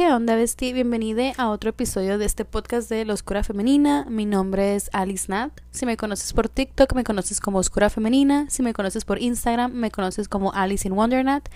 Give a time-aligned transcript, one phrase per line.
[0.00, 0.72] ¿Qué onda, Besti?
[0.72, 4.06] Bienvenida a otro episodio de este podcast de La Oscura Femenina.
[4.08, 5.52] Mi nombre es Alice Nat.
[5.72, 8.46] Si me conoces por TikTok, me conoces como Oscura Femenina.
[8.48, 11.50] Si me conoces por Instagram, me conoces como Alice in Wondernat.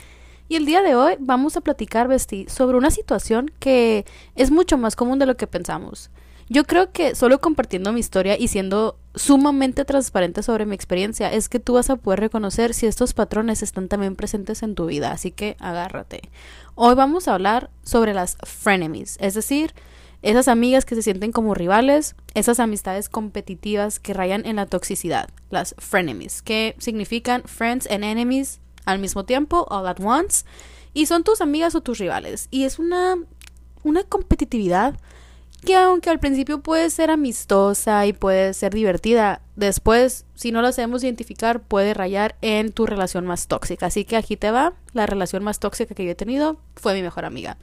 [0.46, 4.04] Y el día de hoy vamos a platicar, Besti, sobre una situación que
[4.34, 6.10] es mucho más común de lo que pensamos.
[6.50, 11.48] Yo creo que solo compartiendo mi historia y siendo sumamente transparente sobre mi experiencia es
[11.48, 15.10] que tú vas a poder reconocer si estos patrones están también presentes en tu vida,
[15.10, 16.28] así que agárrate.
[16.76, 19.72] Hoy vamos a hablar sobre las frenemies, es decir,
[20.22, 25.28] esas amigas que se sienten como rivales, esas amistades competitivas que rayan en la toxicidad,
[25.50, 30.44] las frenemies, que significan friends and enemies al mismo tiempo, all at once,
[30.94, 32.48] y son tus amigas o tus rivales.
[32.50, 33.18] Y es una,
[33.84, 34.98] una competitividad
[35.64, 40.72] que aunque al principio puede ser amistosa y puede ser divertida, después, si no la
[40.72, 43.86] sabemos identificar, puede rayar en tu relación más tóxica.
[43.86, 47.02] Así que aquí te va, la relación más tóxica que yo he tenido fue mi
[47.02, 47.56] mejor amiga.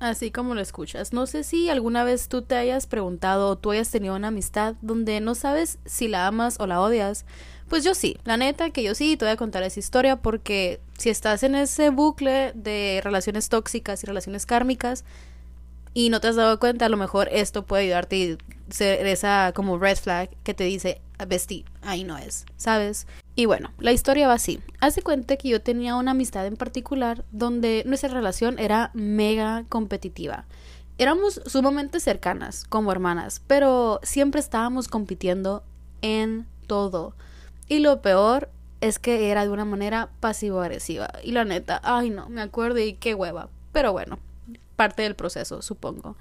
[0.00, 1.12] Así como lo escuchas.
[1.12, 4.76] No sé si alguna vez tú te hayas preguntado o tú hayas tenido una amistad
[4.80, 7.24] donde no sabes si la amas o la odias.
[7.68, 10.80] Pues yo sí, la neta que yo sí, te voy a contar esa historia porque
[10.96, 15.04] si estás en ese bucle de relaciones tóxicas y relaciones kármicas,
[15.94, 18.38] y no te has dado cuenta, a lo mejor esto puede ayudarte y
[18.70, 23.06] ser esa como red flag que te dice, vestí, ahí no es, ¿sabes?
[23.34, 24.60] Y bueno, la historia va así.
[24.80, 30.46] Hace cuenta que yo tenía una amistad en particular donde nuestra relación era mega competitiva.
[30.98, 35.62] Éramos sumamente cercanas como hermanas, pero siempre estábamos compitiendo
[36.02, 37.14] en todo.
[37.68, 41.10] Y lo peor es que era de una manera pasivo-agresiva.
[41.22, 43.48] Y la neta, ay no, me acuerdo y qué hueva.
[43.72, 44.18] Pero bueno,
[44.78, 46.16] parte del proceso, supongo.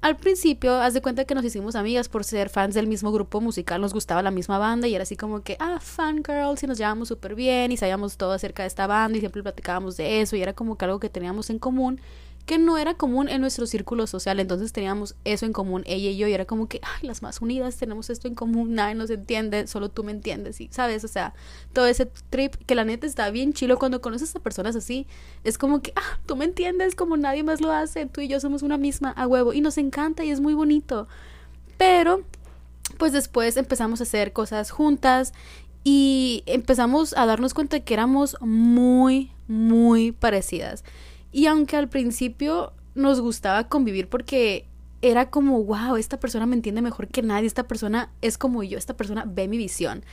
[0.00, 3.40] Al principio, haz de cuenta que nos hicimos amigas por ser fans del mismo grupo
[3.40, 6.78] musical, nos gustaba la misma banda y era así como que, ah, fangirls, y nos
[6.78, 10.36] llevábamos súper bien y sabíamos todo acerca de esta banda y siempre platicábamos de eso
[10.36, 12.00] y era como que algo que teníamos en común
[12.48, 14.40] que no era común en nuestro círculo social.
[14.40, 17.76] Entonces teníamos eso en común, ella y yo, y era como que, las más unidas
[17.76, 21.34] tenemos esto en común, nadie nos entiende, solo tú me entiendes, y sabes, o sea,
[21.74, 25.06] todo ese trip que la neta está bien chilo cuando conoces a personas así,
[25.44, 28.40] es como que, ah, tú me entiendes como nadie más lo hace, tú y yo
[28.40, 31.06] somos una misma a huevo, y nos encanta y es muy bonito.
[31.76, 32.22] Pero,
[32.96, 35.34] pues después empezamos a hacer cosas juntas
[35.84, 40.82] y empezamos a darnos cuenta que éramos muy, muy parecidas.
[41.32, 44.66] Y aunque al principio nos gustaba convivir porque
[45.02, 48.78] era como, wow, esta persona me entiende mejor que nadie, esta persona es como yo,
[48.78, 50.04] esta persona ve mi visión.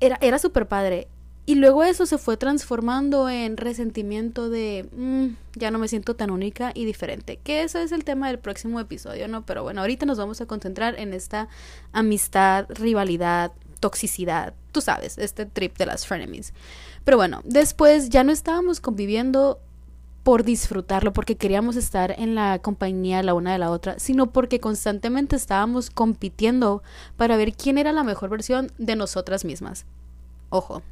[0.00, 1.08] Era, era súper padre.
[1.46, 6.30] Y luego eso se fue transformando en resentimiento de, mm, ya no me siento tan
[6.30, 7.38] única y diferente.
[7.42, 9.44] Que eso es el tema del próximo episodio, ¿no?
[9.44, 11.48] Pero bueno, ahorita nos vamos a concentrar en esta
[11.92, 16.52] amistad, rivalidad, toxicidad, tú sabes, este trip de las frenemies.
[17.04, 19.58] Pero bueno, después ya no estábamos conviviendo
[20.22, 24.60] por disfrutarlo, porque queríamos estar en la compañía la una de la otra, sino porque
[24.60, 26.82] constantemente estábamos compitiendo
[27.16, 29.86] para ver quién era la mejor versión de nosotras mismas.
[30.50, 30.82] Ojo,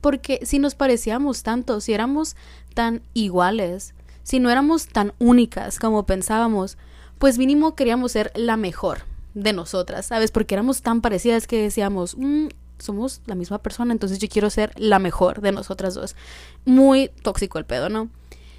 [0.00, 2.36] porque si nos parecíamos tanto, si éramos
[2.74, 6.78] tan iguales, si no éramos tan únicas como pensábamos,
[7.18, 9.02] pues mínimo queríamos ser la mejor
[9.34, 10.30] de nosotras, ¿sabes?
[10.30, 12.48] Porque éramos tan parecidas que decíamos, mm,
[12.78, 16.16] somos la misma persona, entonces yo quiero ser la mejor de nosotras dos.
[16.64, 18.08] Muy tóxico el pedo, ¿no?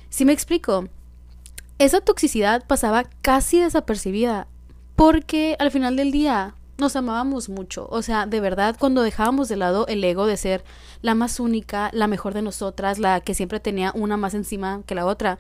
[0.09, 0.89] Si me explico,
[1.77, 4.47] esa toxicidad pasaba casi desapercibida
[4.95, 7.87] porque al final del día nos amábamos mucho.
[7.89, 10.63] O sea, de verdad, cuando dejábamos de lado el ego de ser
[11.01, 14.95] la más única, la mejor de nosotras, la que siempre tenía una más encima que
[14.95, 15.39] la otra,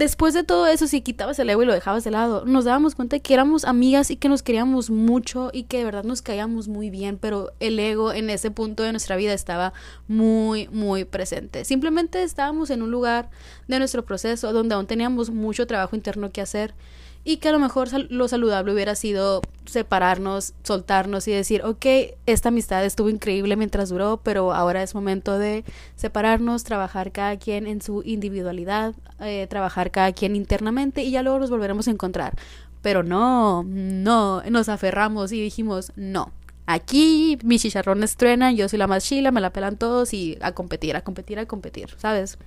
[0.00, 2.94] después de todo eso, si quitabas el ego y lo dejabas de lado, nos dábamos
[2.94, 6.22] cuenta de que éramos amigas y que nos queríamos mucho y que de verdad nos
[6.22, 9.74] caíamos muy bien, pero el ego en ese punto de nuestra vida estaba
[10.08, 11.66] muy, muy presente.
[11.66, 13.28] Simplemente estábamos en un lugar
[13.68, 16.74] de nuestro proceso donde aún teníamos mucho trabajo interno que hacer
[17.22, 21.86] y que a lo mejor lo saludable hubiera sido separarnos, soltarnos y decir, ok,
[22.26, 25.64] esta amistad estuvo increíble mientras duró, pero ahora es momento de
[25.96, 31.38] separarnos, trabajar cada quien en su individualidad, eh, trabajar cada quien internamente y ya luego
[31.38, 32.34] nos volveremos a encontrar.
[32.80, 36.32] Pero no, no, nos aferramos y dijimos, no,
[36.64, 40.52] aquí mis chicharrones truenan, yo soy la más chila, me la pelan todos y a
[40.52, 42.38] competir, a competir, a competir, ¿sabes?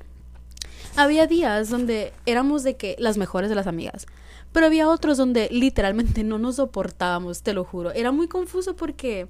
[0.96, 4.08] Había días donde éramos de que las mejores de las amigas
[4.54, 7.92] pero había otros donde literalmente no nos soportábamos, te lo juro.
[7.92, 9.28] Era muy confuso porque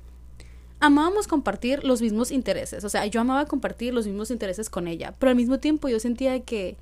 [0.79, 2.83] amábamos compartir los mismos intereses.
[2.83, 5.15] O sea, yo amaba compartir los mismos intereses con ella.
[5.17, 6.75] Pero al mismo tiempo yo sentía que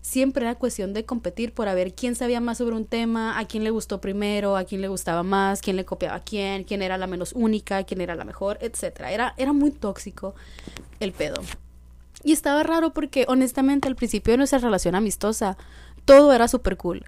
[0.00, 3.46] siempre era cuestión de competir por a ver quién sabía más sobre un tema, a
[3.46, 6.82] quién le gustó primero, a quién le gustaba más, quién le copiaba a quién, quién
[6.82, 9.02] era la menos única, quién era la mejor, etc.
[9.08, 10.34] Era, era muy tóxico
[10.98, 11.40] el pedo.
[12.24, 15.56] Y estaba raro porque honestamente al principio de nuestra relación amistosa
[16.04, 17.04] todo era súper cool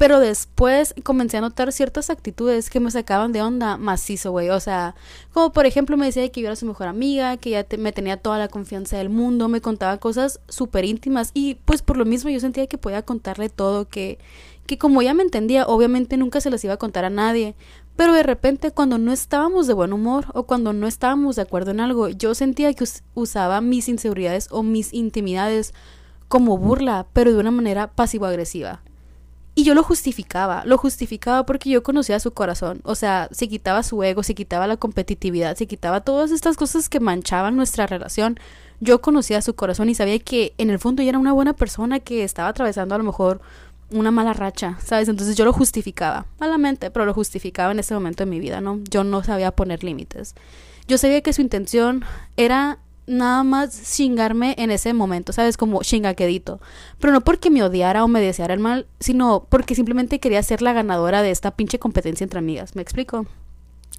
[0.00, 4.48] Pero después comencé a notar ciertas actitudes que me sacaban de onda macizo, güey.
[4.48, 4.94] O sea,
[5.30, 8.16] como por ejemplo me decía que yo era su mejor amiga, que ya me tenía
[8.16, 12.30] toda la confianza del mundo, me contaba cosas súper íntimas y pues por lo mismo
[12.30, 14.18] yo sentía que podía contarle todo, que,
[14.64, 17.54] que como ella me entendía, obviamente nunca se las iba a contar a nadie.
[17.96, 21.72] Pero de repente cuando no estábamos de buen humor o cuando no estábamos de acuerdo
[21.72, 25.74] en algo, yo sentía que usaba mis inseguridades o mis intimidades
[26.28, 28.80] como burla, pero de una manera pasivo-agresiva.
[29.60, 33.82] Y yo lo justificaba, lo justificaba porque yo conocía su corazón, o sea, se quitaba
[33.82, 38.40] su ego, se quitaba la competitividad, se quitaba todas estas cosas que manchaban nuestra relación.
[38.80, 42.00] Yo conocía su corazón y sabía que en el fondo ella era una buena persona
[42.00, 43.42] que estaba atravesando a lo mejor
[43.90, 45.10] una mala racha, ¿sabes?
[45.10, 48.80] Entonces yo lo justificaba, malamente, pero lo justificaba en ese momento de mi vida, ¿no?
[48.88, 50.36] Yo no sabía poner límites.
[50.88, 52.02] Yo sabía que su intención
[52.38, 55.56] era nada más chingarme en ese momento, ¿sabes?
[55.56, 56.60] Como chingaquedito.
[56.98, 60.62] Pero no porque me odiara o me deseara el mal, sino porque simplemente quería ser
[60.62, 62.76] la ganadora de esta pinche competencia entre amigas.
[62.76, 63.26] ¿Me explico?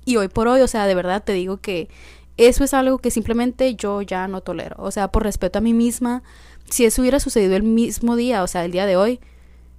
[0.05, 1.89] Y hoy por hoy, o sea, de verdad te digo que
[2.37, 4.75] eso es algo que simplemente yo ya no tolero.
[4.79, 6.23] O sea, por respeto a mí misma,
[6.69, 9.19] si eso hubiera sucedido el mismo día, o sea, el día de hoy,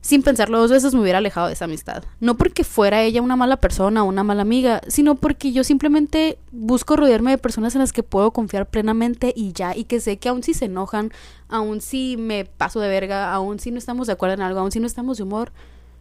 [0.03, 2.05] sin pensarlo dos veces me hubiera alejado de esa amistad.
[2.21, 6.39] No porque fuera ella una mala persona o una mala amiga, sino porque yo simplemente
[6.51, 10.19] busco rodearme de personas en las que puedo confiar plenamente y ya, y que sé
[10.19, 11.13] que aun si se enojan,
[11.49, 14.73] aun si me paso de verga, aun si no estamos de acuerdo en algo, aun
[14.73, 15.53] si no estamos de humor,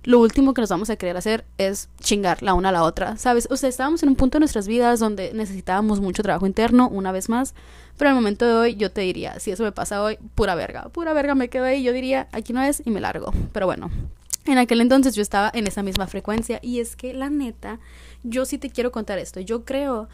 [0.03, 3.18] lo último que nos vamos a querer hacer es chingar la una a la otra,
[3.18, 3.48] ¿sabes?
[3.51, 7.12] O sea, estábamos en un punto de nuestras vidas donde necesitábamos mucho trabajo interno, una
[7.12, 7.53] vez más,
[7.98, 10.89] pero al momento de hoy yo te diría, si eso me pasa hoy, pura verga,
[10.89, 13.92] pura verga me quedo ahí, yo diría, aquí no es y me largo, pero bueno.
[14.45, 17.80] En aquel entonces yo estaba en esa misma frecuencia y es que la neta,
[18.24, 20.09] yo sí te quiero contar esto, yo creo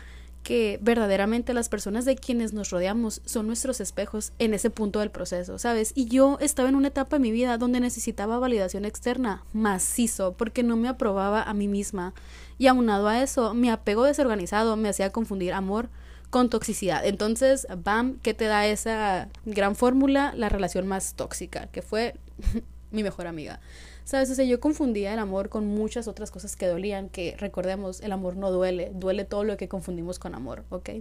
[0.48, 5.12] que verdaderamente las personas de quienes nos rodeamos son nuestros espejos en ese punto del
[5.12, 5.92] proceso, ¿sabes?
[5.94, 10.64] Y yo estaba en una etapa de mi vida donde necesitaba validación externa macizo porque
[10.64, 12.14] no me aprobaba a mí misma.
[12.58, 15.90] Y aunado a eso, mi apego desorganizado me hacía confundir amor
[16.30, 17.06] con toxicidad.
[17.06, 20.32] Entonces, bam, ¿qué te da esa gran fórmula?
[20.34, 22.16] La relación más tóxica, que fue
[22.92, 23.60] mi mejor amiga.
[24.08, 24.40] ¿Sabes?
[24.40, 28.38] O yo confundía el amor con muchas otras cosas que dolían, que recordemos, el amor
[28.38, 30.92] no duele, duele todo lo que confundimos con amor, ¿ok?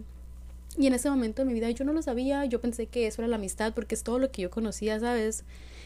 [0.77, 3.23] Y en ese momento de mi vida yo no lo sabía, yo pensé que eso
[3.23, 5.45] era la amistad porque es todo lo que yo conocía, ¿sabes?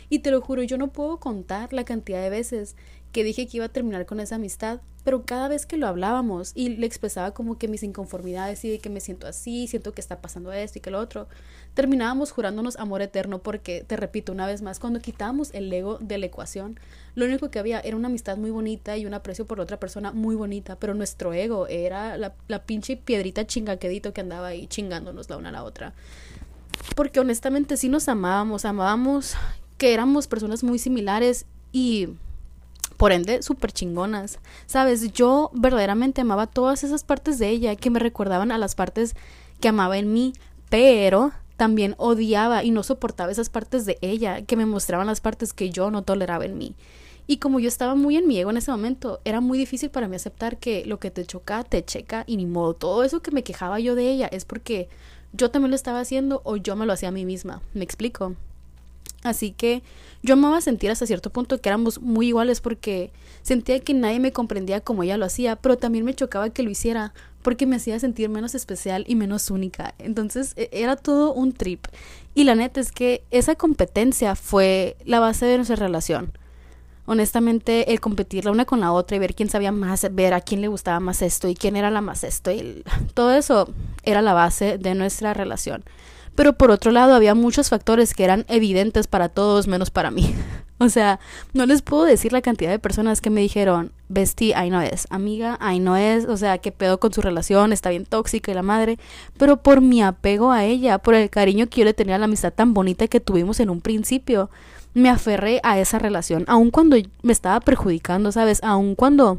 [0.08, 2.74] Y te lo juro, yo no puedo contar la cantidad de veces
[3.12, 6.52] que dije que iba a terminar con esa amistad, pero cada vez que lo hablábamos
[6.54, 10.20] y le expresaba como que mis inconformidades y que me siento así, siento que está
[10.20, 11.26] pasando esto y que lo otro,
[11.74, 16.18] terminábamos jurándonos amor eterno porque, te repito una vez más, cuando quitábamos el ego de
[16.18, 16.78] la ecuación,
[17.14, 20.12] lo único que había era una amistad muy bonita y un aprecio por otra persona
[20.12, 25.30] muy bonita, pero nuestro ego era la, la pinche piedrita chingaquedito que andaba ahí chingándonos
[25.30, 25.94] la una a la otra.
[26.94, 29.34] Porque honestamente sí nos amábamos, amábamos
[29.78, 32.08] que éramos personas muy similares y
[33.00, 34.40] por ende súper chingonas.
[34.66, 39.16] Sabes, yo verdaderamente amaba todas esas partes de ella que me recordaban a las partes
[39.58, 40.34] que amaba en mí,
[40.68, 45.54] pero también odiaba y no soportaba esas partes de ella que me mostraban las partes
[45.54, 46.74] que yo no toleraba en mí.
[47.26, 50.06] Y como yo estaba muy en mi ego en ese momento, era muy difícil para
[50.06, 52.74] mí aceptar que lo que te choca, te checa y ni modo.
[52.74, 54.90] Todo eso que me quejaba yo de ella es porque
[55.32, 57.62] yo también lo estaba haciendo o yo me lo hacía a mí misma.
[57.72, 58.36] ¿Me explico?
[59.22, 59.82] Así que
[60.22, 63.12] yo amaba sentir hasta cierto punto que éramos muy iguales porque
[63.42, 66.70] sentía que nadie me comprendía como ella lo hacía, pero también me chocaba que lo
[66.70, 67.12] hiciera
[67.42, 69.94] porque me hacía sentir menos especial y menos única.
[69.98, 71.86] Entonces e, era todo un trip.
[72.34, 76.32] Y la neta es que esa competencia fue la base de nuestra relación.
[77.06, 80.40] Honestamente, el competir la una con la otra y ver quién sabía más, ver a
[80.40, 82.84] quién le gustaba más esto y quién era la más esto, y
[83.14, 83.68] todo eso
[84.04, 85.82] era la base de nuestra relación.
[86.34, 90.34] Pero por otro lado, había muchos factores que eran evidentes para todos menos para mí.
[90.82, 91.20] O sea,
[91.52, 95.06] no les puedo decir la cantidad de personas que me dijeron, Bestie, ahí no es,
[95.10, 98.54] amiga, ahí no es, o sea, qué pedo con su relación, está bien tóxica y
[98.54, 98.98] la madre,
[99.36, 102.24] pero por mi apego a ella, por el cariño que yo le tenía a la
[102.24, 104.48] amistad tan bonita que tuvimos en un principio,
[104.94, 108.60] me aferré a esa relación, aun cuando me estaba perjudicando, ¿sabes?
[108.62, 109.36] Aun cuando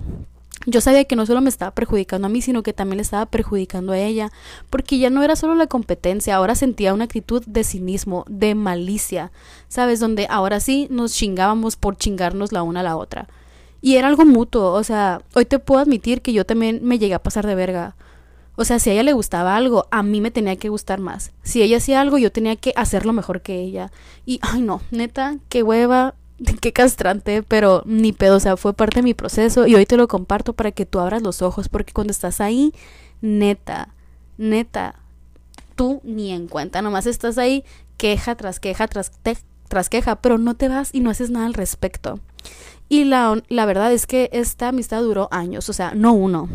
[0.65, 3.25] yo sabía que no solo me estaba perjudicando a mí, sino que también le estaba
[3.25, 4.31] perjudicando a ella,
[4.69, 9.31] porque ya no era solo la competencia, ahora sentía una actitud de cinismo, de malicia,
[9.67, 9.99] ¿sabes?
[9.99, 13.27] Donde ahora sí nos chingábamos por chingarnos la una a la otra.
[13.81, 17.15] Y era algo mutuo, o sea, hoy te puedo admitir que yo también me llegué
[17.15, 17.95] a pasar de verga.
[18.55, 21.31] O sea, si a ella le gustaba algo, a mí me tenía que gustar más.
[21.41, 23.91] Si ella hacía algo, yo tenía que hacerlo mejor que ella.
[24.23, 26.13] Y, ay no, neta, qué hueva,
[26.61, 29.97] qué castrante, pero ni pedo, o sea, fue parte de mi proceso y hoy te
[29.97, 32.73] lo comparto para que tú abras los ojos, porque cuando estás ahí,
[33.21, 33.93] neta,
[34.37, 34.95] neta,
[35.75, 37.63] tú ni en cuenta, nomás estás ahí
[37.97, 39.11] queja tras queja tras,
[39.67, 42.19] tras queja, pero no te vas y no haces nada al respecto.
[42.89, 46.49] Y la, la verdad es que esta amistad duró años, o sea, no uno,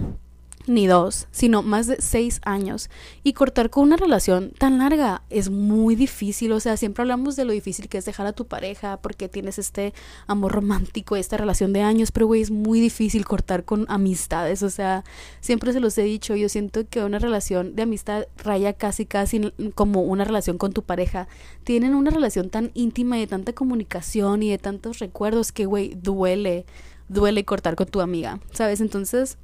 [0.67, 2.91] ni dos, sino más de seis años.
[3.23, 6.53] Y cortar con una relación tan larga es muy difícil.
[6.53, 9.59] O sea, siempre hablamos de lo difícil que es dejar a tu pareja porque tienes
[9.59, 9.95] este
[10.27, 14.63] amor romántico, esta relación de años, pero güey, es muy difícil cortar con amistades.
[14.63, 15.05] O sea,
[15.41, 19.53] siempre se los he dicho, yo siento que una relación de amistad raya casi, casi
[19.75, 21.29] como una relación con tu pareja.
[21.65, 25.95] Tienen una relación tan íntima y de tanta comunicación y de tantos recuerdos que, güey,
[25.95, 26.67] duele,
[27.09, 28.81] duele cortar con tu amiga, ¿sabes?
[28.81, 29.39] Entonces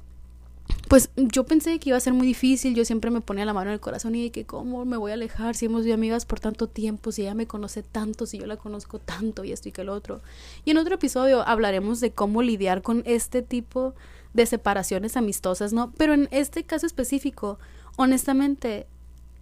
[0.87, 3.69] pues yo pensé que iba a ser muy difícil, yo siempre me ponía la mano
[3.69, 6.25] en el corazón y de que cómo me voy a alejar si hemos sido amigas
[6.25, 9.69] por tanto tiempo, si ella me conoce tanto, si yo la conozco tanto y esto
[9.69, 10.21] y que el otro.
[10.65, 13.95] Y en otro episodio hablaremos de cómo lidiar con este tipo
[14.33, 15.91] de separaciones amistosas, ¿no?
[15.97, 17.59] Pero en este caso específico,
[17.95, 18.87] honestamente,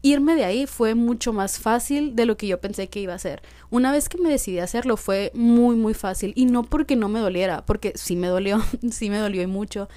[0.01, 3.19] irme de ahí fue mucho más fácil de lo que yo pensé que iba a
[3.19, 3.41] ser.
[3.69, 7.09] Una vez que me decidí a hacerlo fue muy muy fácil y no porque no
[7.09, 8.61] me doliera, porque sí me dolió,
[8.91, 9.89] sí me dolió y mucho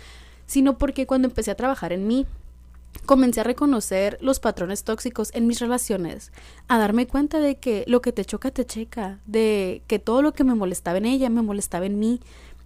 [0.46, 2.26] sino porque cuando empecé a trabajar en mí,
[3.06, 6.32] comencé a reconocer los patrones tóxicos en mis relaciones,
[6.68, 10.32] a darme cuenta de que lo que te choca te checa, de que todo lo
[10.32, 12.20] que me molestaba en ella me molestaba en mí.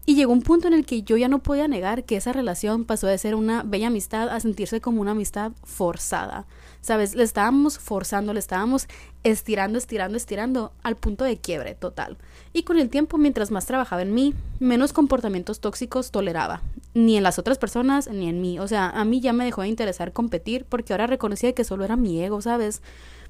[0.07, 2.87] Y llegó un punto en el que yo ya no podía negar que esa relación
[2.87, 6.47] pasó de ser una bella amistad a sentirse como una amistad forzada.
[6.81, 7.15] ¿Sabes?
[7.15, 8.87] Le estábamos forzando, le estábamos
[9.23, 12.17] estirando, estirando, estirando al punto de quiebre total.
[12.55, 16.63] Y con el tiempo, mientras más trabajaba en mí, menos comportamientos tóxicos toleraba.
[16.99, 18.59] Ni en las otras personas, ni en mí.
[18.59, 21.85] O sea, a mí ya me dejó de interesar competir porque ahora reconocía que solo
[21.85, 22.83] era mi ego, ¿sabes?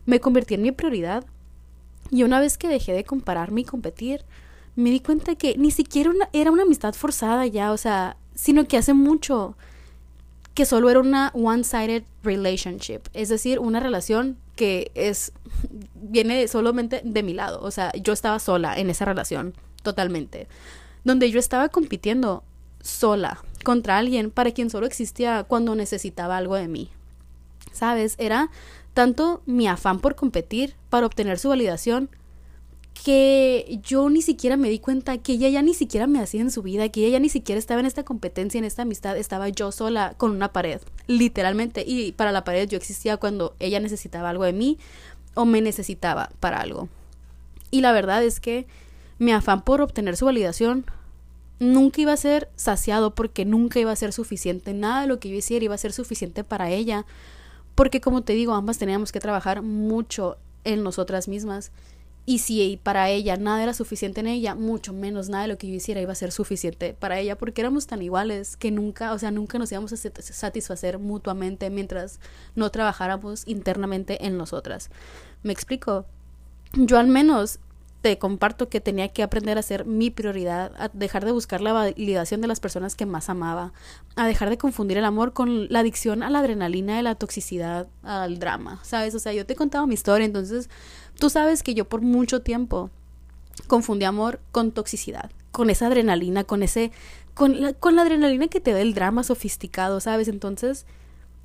[0.06, 1.26] Me convertí en mi prioridad.
[2.10, 4.24] Y una vez que dejé de compararme y competir,
[4.74, 8.78] me di cuenta que ni siquiera era una amistad forzada ya, o sea, sino que
[8.78, 9.54] hace mucho
[10.54, 15.32] que solo era una one-sided relationship, es decir, una relación que es
[15.94, 20.48] viene solamente de mi lado, o sea, yo estaba sola en esa relación totalmente,
[21.04, 22.42] donde yo estaba compitiendo
[22.80, 26.90] sola contra alguien para quien solo existía cuando necesitaba algo de mí.
[27.72, 28.14] ¿Sabes?
[28.18, 28.50] Era
[28.94, 32.10] tanto mi afán por competir para obtener su validación
[33.04, 36.50] que yo ni siquiera me di cuenta que ella ya ni siquiera me hacía en
[36.50, 39.48] su vida, que ella ya ni siquiera estaba en esta competencia, en esta amistad, estaba
[39.48, 41.84] yo sola con una pared, literalmente.
[41.86, 44.78] Y para la pared yo existía cuando ella necesitaba algo de mí
[45.34, 46.88] o me necesitaba para algo.
[47.70, 48.66] Y la verdad es que
[49.18, 50.84] mi afán por obtener su validación
[51.58, 54.74] nunca iba a ser saciado porque nunca iba a ser suficiente.
[54.74, 57.06] Nada de lo que yo hiciera iba a ser suficiente para ella.
[57.74, 61.70] Porque como te digo, ambas teníamos que trabajar mucho en nosotras mismas.
[62.26, 65.66] Y si para ella nada era suficiente en ella, mucho menos nada de lo que
[65.66, 69.18] yo hiciera iba a ser suficiente para ella, porque éramos tan iguales que nunca, o
[69.18, 72.20] sea, nunca nos íbamos a satisfacer mutuamente mientras
[72.54, 74.90] no trabajáramos internamente en nosotras.
[75.42, 76.04] ¿Me explico?
[76.74, 77.60] Yo al menos
[78.00, 81.72] te comparto que tenía que aprender a ser mi prioridad, a dejar de buscar la
[81.72, 83.72] validación de las personas que más amaba,
[84.14, 87.88] a dejar de confundir el amor con la adicción a la adrenalina, de la toxicidad,
[88.04, 89.14] al drama, ¿sabes?
[89.16, 90.68] O sea, yo te he contado mi historia, entonces
[91.18, 92.90] Tú sabes que yo por mucho tiempo
[93.66, 96.92] confundí amor con toxicidad, con esa adrenalina, con ese,
[97.34, 100.28] con la, con la adrenalina que te da el drama sofisticado, ¿sabes?
[100.28, 100.86] Entonces,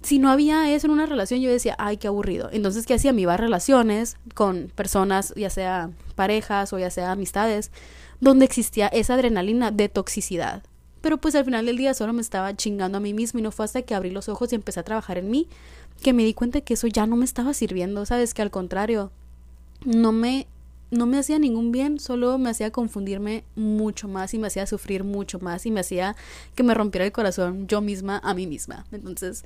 [0.03, 2.49] si no había eso en una relación, yo decía, ay, qué aburrido.
[2.51, 3.13] Entonces, ¿qué hacía?
[3.13, 7.71] Me iba a relaciones con personas, ya sea parejas o ya sea amistades,
[8.19, 10.63] donde existía esa adrenalina de toxicidad.
[11.01, 13.51] Pero pues al final del día solo me estaba chingando a mí mismo y no
[13.51, 15.49] fue hasta que abrí los ojos y empecé a trabajar en mí
[16.01, 18.33] que me di cuenta que eso ya no me estaba sirviendo, ¿sabes?
[18.33, 19.11] Que al contrario,
[19.85, 20.47] no me
[20.91, 25.03] no me hacía ningún bien, solo me hacía confundirme mucho más y me hacía sufrir
[25.03, 26.15] mucho más y me hacía
[26.55, 28.85] que me rompiera el corazón yo misma a mí misma.
[28.91, 29.43] Entonces,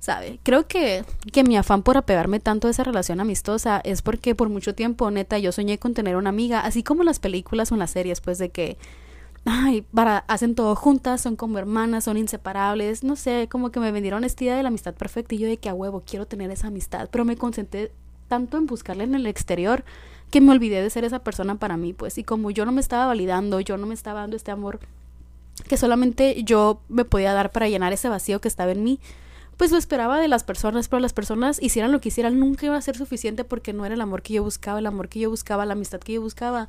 [0.00, 0.38] ¿sabe?
[0.42, 4.48] Creo que, que mi afán por apegarme tanto a esa relación amistosa es porque por
[4.48, 7.90] mucho tiempo, neta, yo soñé con tener una amiga, así como las películas o las
[7.90, 8.78] series, pues de que,
[9.44, 13.92] ay, para, hacen todo juntas, son como hermanas, son inseparables, no sé, como que me
[13.92, 16.50] vendieron esta idea de la amistad perfecta y yo de que a huevo quiero tener
[16.50, 17.92] esa amistad, pero me concentré
[18.28, 19.84] tanto en buscarla en el exterior
[20.30, 22.80] que me olvidé de ser esa persona para mí, pues, y como yo no me
[22.80, 24.78] estaba validando, yo no me estaba dando este amor
[25.66, 29.00] que solamente yo me podía dar para llenar ese vacío que estaba en mí,
[29.58, 32.76] pues lo esperaba de las personas, pero las personas hicieran lo que hicieran, nunca iba
[32.76, 35.28] a ser suficiente porque no era el amor que yo buscaba, el amor que yo
[35.28, 36.68] buscaba, la amistad que yo buscaba,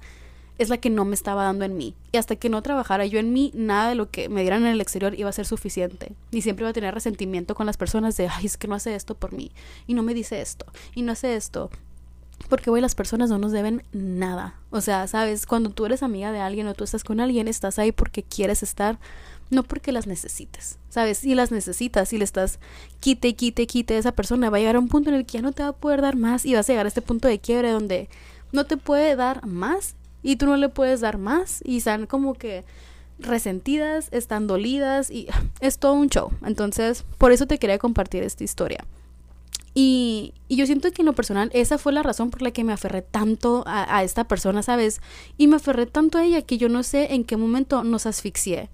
[0.58, 1.96] es la que no me estaba dando en mí.
[2.12, 4.74] Y hasta que no trabajara yo en mí, nada de lo que me dieran en
[4.74, 6.14] el exterior iba a ser suficiente.
[6.32, 8.96] Y siempre iba a tener resentimiento con las personas de, ay, es que no hace
[8.96, 9.52] esto por mí,
[9.86, 10.66] y no me dice esto,
[10.96, 11.70] y no hace esto,
[12.48, 14.56] porque, güey, las personas no nos deben nada.
[14.72, 17.78] O sea, sabes, cuando tú eres amiga de alguien o tú estás con alguien, estás
[17.78, 19.00] ahí porque quieres estar,
[19.50, 20.78] no porque las necesites.
[20.90, 21.20] ¿Sabes?
[21.20, 22.60] Si las necesitas, si le estás
[23.00, 25.42] quite, quite, quite esa persona, va a llegar a un punto en el que ya
[25.42, 27.40] no te va a poder dar más y vas a llegar a este punto de
[27.40, 28.10] quiebre donde
[28.52, 32.34] no te puede dar más y tú no le puedes dar más y están como
[32.34, 32.64] que
[33.20, 35.28] resentidas, están dolidas y
[35.60, 36.32] es todo un show.
[36.46, 38.86] Entonces, por eso te quería compartir esta historia.
[39.76, 42.64] Y, y, yo siento que en lo personal esa fue la razón por la que
[42.64, 45.00] me aferré tanto a, a, esta persona, ¿sabes?
[45.38, 48.70] Y me aferré tanto a ella que yo no sé en qué momento nos asfixié.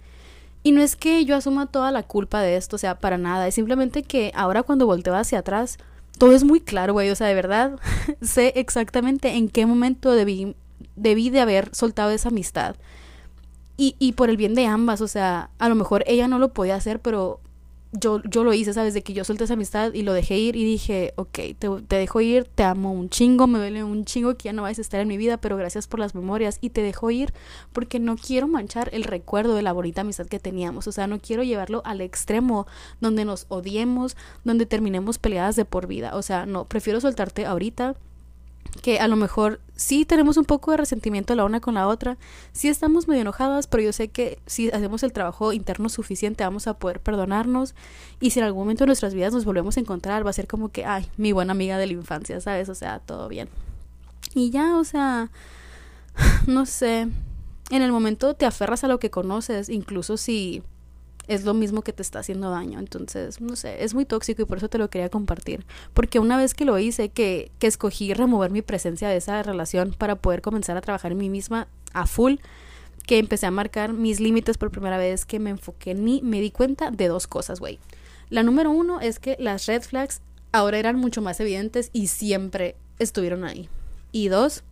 [0.65, 3.47] Y no es que yo asuma toda la culpa de esto, o sea, para nada.
[3.47, 5.77] Es simplemente que ahora cuando volteo hacia atrás,
[6.17, 7.11] todo es muy claro, güey.
[7.11, 7.79] O sea, de verdad,
[8.23, 10.55] sé exactamente en qué momento debí,
[10.95, 12.77] debí de haber soltado esa amistad.
[13.77, 16.51] Y, y por el bien de ambas, o sea, a lo mejor ella no lo
[16.51, 17.41] podía hacer, pero
[17.99, 18.93] yo, yo lo hice, ¿sabes?
[18.93, 21.95] De que yo solté esa amistad y lo dejé ir y dije, ok, te, te,
[21.95, 24.81] dejo ir, te amo un chingo, me duele un chingo que ya no vayas a
[24.81, 27.33] estar en mi vida, pero gracias por las memorias y te dejo ir
[27.73, 31.19] porque no quiero manchar el recuerdo de la bonita amistad que teníamos, o sea, no
[31.19, 32.67] quiero llevarlo al extremo
[33.01, 37.95] donde nos odiemos, donde terminemos peleadas de por vida, o sea, no, prefiero soltarte ahorita
[38.81, 42.17] que a lo mejor sí tenemos un poco de resentimiento la una con la otra,
[42.51, 46.67] sí estamos medio enojadas, pero yo sé que si hacemos el trabajo interno suficiente vamos
[46.67, 47.75] a poder perdonarnos
[48.19, 50.47] y si en algún momento de nuestras vidas nos volvemos a encontrar va a ser
[50.47, 52.69] como que, ay, mi buena amiga de la infancia, ¿sabes?
[52.69, 53.49] O sea, todo bien.
[54.33, 55.29] Y ya, o sea,
[56.47, 57.07] no sé,
[57.69, 60.63] en el momento te aferras a lo que conoces, incluso si
[61.27, 62.79] es lo mismo que te está haciendo daño.
[62.79, 65.65] Entonces, no sé, es muy tóxico y por eso te lo quería compartir.
[65.93, 69.95] Porque una vez que lo hice, que, que escogí remover mi presencia de esa relación
[69.97, 72.35] para poder comenzar a trabajar en mí misma a full,
[73.05, 76.41] que empecé a marcar mis límites por primera vez, que me enfoqué en mí, me
[76.41, 77.79] di cuenta de dos cosas, güey.
[78.29, 82.75] La número uno es que las red flags ahora eran mucho más evidentes y siempre
[82.97, 83.69] estuvieron ahí.
[84.11, 84.63] Y dos,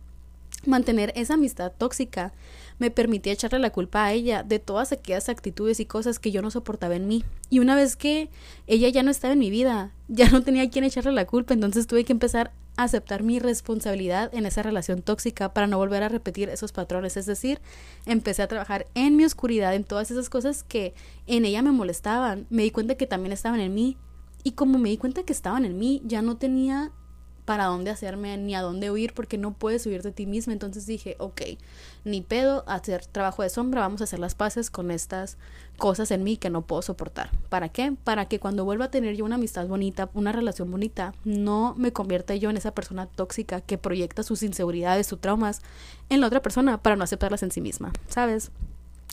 [0.66, 2.32] mantener esa amistad tóxica
[2.78, 6.42] me permitía echarle la culpa a ella de todas aquellas actitudes y cosas que yo
[6.42, 7.24] no soportaba en mí.
[7.50, 8.30] Y una vez que
[8.66, 11.54] ella ya no estaba en mi vida, ya no tenía a quien echarle la culpa,
[11.54, 16.02] entonces tuve que empezar a aceptar mi responsabilidad en esa relación tóxica para no volver
[16.02, 17.16] a repetir esos patrones.
[17.16, 17.60] Es decir,
[18.04, 20.94] empecé a trabajar en mi oscuridad, en todas esas cosas que
[21.26, 22.46] en ella me molestaban.
[22.50, 23.96] Me di cuenta que también estaban en mí.
[24.42, 26.92] Y como me di cuenta que estaban en mí, ya no tenía
[27.44, 30.52] para dónde hacerme ni a dónde huir porque no puedes huir de ti misma.
[30.52, 31.42] Entonces dije, ok,
[32.04, 35.36] ni pedo, hacer trabajo de sombra, vamos a hacer las paces con estas
[35.76, 37.30] cosas en mí que no puedo soportar.
[37.48, 37.94] ¿Para qué?
[38.04, 41.92] Para que cuando vuelva a tener yo una amistad bonita, una relación bonita, no me
[41.92, 45.60] convierta yo en esa persona tóxica que proyecta sus inseguridades, sus traumas
[46.08, 48.50] en la otra persona para no aceptarlas en sí misma, ¿sabes?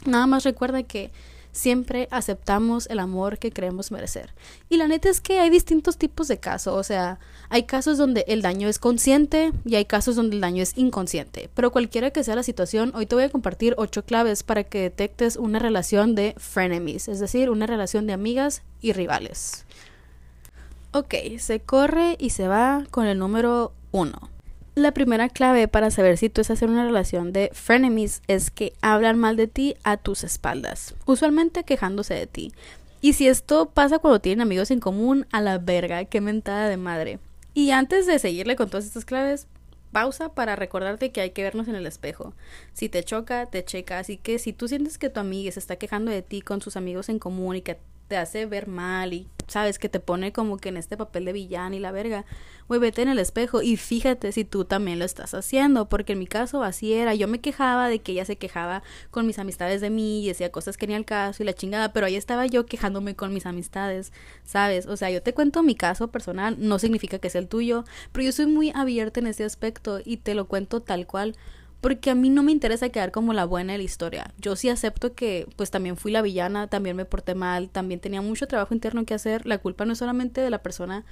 [0.05, 1.11] Nada más recuerda que
[1.51, 4.33] siempre aceptamos el amor que creemos merecer.
[4.69, 8.25] Y la neta es que hay distintos tipos de casos, o sea, hay casos donde
[8.27, 11.49] el daño es consciente y hay casos donde el daño es inconsciente.
[11.53, 14.81] Pero cualquiera que sea la situación, hoy te voy a compartir ocho claves para que
[14.81, 19.65] detectes una relación de frenemies, es decir, una relación de amigas y rivales.
[20.93, 24.29] Ok, se corre y se va con el número uno.
[24.73, 28.71] La primera clave para saber si tú estás en una relación de frenemies es que
[28.81, 32.53] hablan mal de ti a tus espaldas, usualmente quejándose de ti.
[33.01, 36.77] Y si esto pasa cuando tienen amigos en común, a la verga, qué mentada de
[36.77, 37.19] madre.
[37.53, 39.47] Y antes de seguirle con todas estas claves,
[39.91, 42.33] pausa para recordarte que hay que vernos en el espejo.
[42.71, 43.99] Si te choca, te checa.
[43.99, 46.77] Así que si tú sientes que tu amiga se está quejando de ti con sus
[46.77, 47.77] amigos en común y que
[48.11, 51.31] te hace ver mal y sabes que te pone como que en este papel de
[51.31, 52.25] villano y la verga,
[52.67, 56.27] güey, en el espejo y fíjate si tú también lo estás haciendo, porque en mi
[56.27, 59.89] caso así era, yo me quejaba de que ella se quejaba con mis amistades de
[59.89, 62.65] mí y decía cosas que ni al caso y la chingada, pero ahí estaba yo
[62.65, 64.11] quejándome con mis amistades,
[64.43, 64.87] ¿sabes?
[64.87, 68.25] O sea, yo te cuento mi caso personal, no significa que sea el tuyo, pero
[68.25, 71.37] yo soy muy abierta en ese aspecto y te lo cuento tal cual
[71.81, 74.31] porque a mí no me interesa quedar como la buena de la historia.
[74.37, 78.21] Yo sí acepto que pues también fui la villana, también me porté mal, también tenía
[78.21, 79.45] mucho trabajo interno que hacer.
[79.45, 81.03] La culpa no es solamente de la persona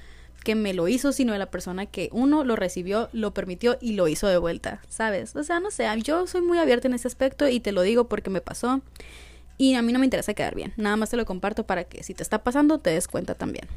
[0.43, 3.93] que me lo hizo, sino de la persona que uno lo recibió, lo permitió y
[3.93, 5.35] lo hizo de vuelta, ¿sabes?
[5.35, 8.07] O sea, no sé, yo soy muy abierta en ese aspecto y te lo digo
[8.07, 8.81] porque me pasó
[9.57, 10.73] y a mí no me interesa quedar bien.
[10.77, 13.67] Nada más te lo comparto para que si te está pasando te des cuenta también.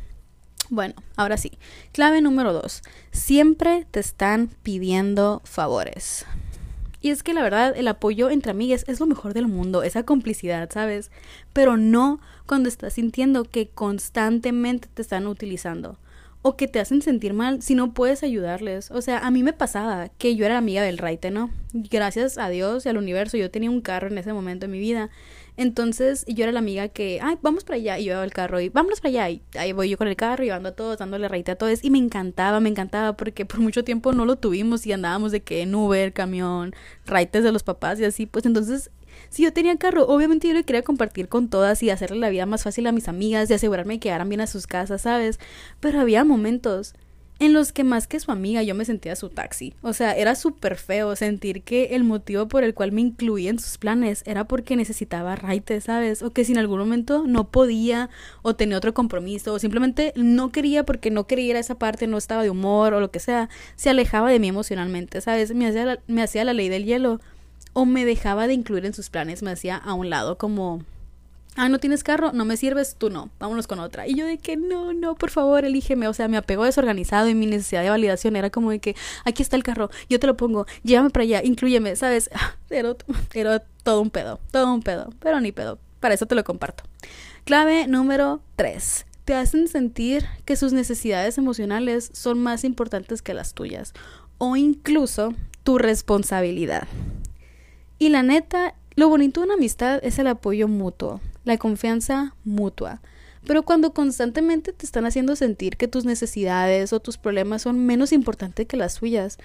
[0.70, 1.59] Bueno, ahora sí.
[1.92, 2.83] Clave número dos.
[3.11, 6.24] Siempre te están pidiendo favores.
[7.03, 10.05] Y es que la verdad, el apoyo entre amigas es lo mejor del mundo, esa
[10.05, 11.11] complicidad, ¿sabes?
[11.53, 15.99] Pero no cuando estás sintiendo que constantemente te están utilizando
[16.43, 18.91] o que te hacen sentir mal si no puedes ayudarles.
[18.91, 21.51] O sea, a mí me pasaba que yo era amiga del Raite, ¿no?
[21.73, 24.79] Gracias a Dios y al universo, yo tenía un carro en ese momento de mi
[24.79, 25.11] vida
[25.57, 27.99] entonces yo era la amiga que, ay, vamos para allá.
[27.99, 29.31] Y yo iba al carro y vámonos para allá.
[29.31, 31.85] Y ahí voy yo con el carro, llevando a todos, dándole raíz a todos.
[31.85, 35.43] Y me encantaba, me encantaba porque por mucho tiempo no lo tuvimos y andábamos de
[35.43, 38.27] que en Uber, camión, raites de los papás y así.
[38.27, 38.91] Pues entonces,
[39.29, 42.47] si yo tenía carro, obviamente yo le quería compartir con todas y hacerle la vida
[42.47, 45.38] más fácil a mis amigas y asegurarme que quedaran bien a sus casas, ¿sabes?
[45.81, 46.95] Pero había momentos
[47.42, 49.74] en los que más que su amiga yo me sentía su taxi.
[49.83, 53.59] O sea, era súper feo sentir que el motivo por el cual me incluía en
[53.59, 56.22] sus planes era porque necesitaba raite, ¿sabes?
[56.22, 58.11] O que si en algún momento no podía
[58.42, 62.07] o tenía otro compromiso o simplemente no quería porque no quería ir a esa parte,
[62.07, 65.52] no estaba de humor o lo que sea, se alejaba de mí emocionalmente, ¿sabes?
[65.52, 67.20] Me hacía la, me hacía la ley del hielo
[67.72, 70.85] o me dejaba de incluir en sus planes, me hacía a un lado como
[71.57, 74.07] ah, no tienes carro, no me sirves, tú no, vámonos con otra.
[74.07, 76.09] Y yo de que no, no, por favor, elígeme.
[76.09, 79.43] O sea, me apegó desorganizado y mi necesidad de validación era como de que aquí
[79.43, 82.31] está el carro, yo te lo pongo, llévame para allá, incluyeme, ¿sabes?
[82.71, 82.97] Era,
[83.35, 85.79] era todo un pedo, todo un pedo, pero ni pedo.
[86.01, 86.85] Para eso te lo comparto.
[87.45, 89.07] Clave número 3.
[89.25, 93.93] Te hacen sentir que sus necesidades emocionales son más importantes que las tuyas
[94.38, 96.88] o incluso tu responsabilidad.
[97.99, 103.00] Y la neta, lo bonito de una amistad es el apoyo mutuo la confianza mutua.
[103.46, 108.12] Pero cuando constantemente te están haciendo sentir que tus necesidades o tus problemas son menos
[108.12, 109.38] importantes que las suyas,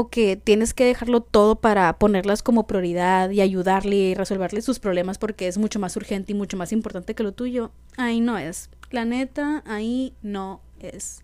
[0.00, 4.78] o que tienes que dejarlo todo para ponerlas como prioridad y ayudarle y resolverle sus
[4.78, 8.38] problemas porque es mucho más urgente y mucho más importante que lo tuyo, ahí no
[8.38, 8.70] es.
[8.92, 11.22] La neta, ahí no es.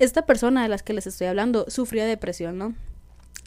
[0.00, 2.74] Esta persona de las que les estoy hablando sufría depresión, ¿no?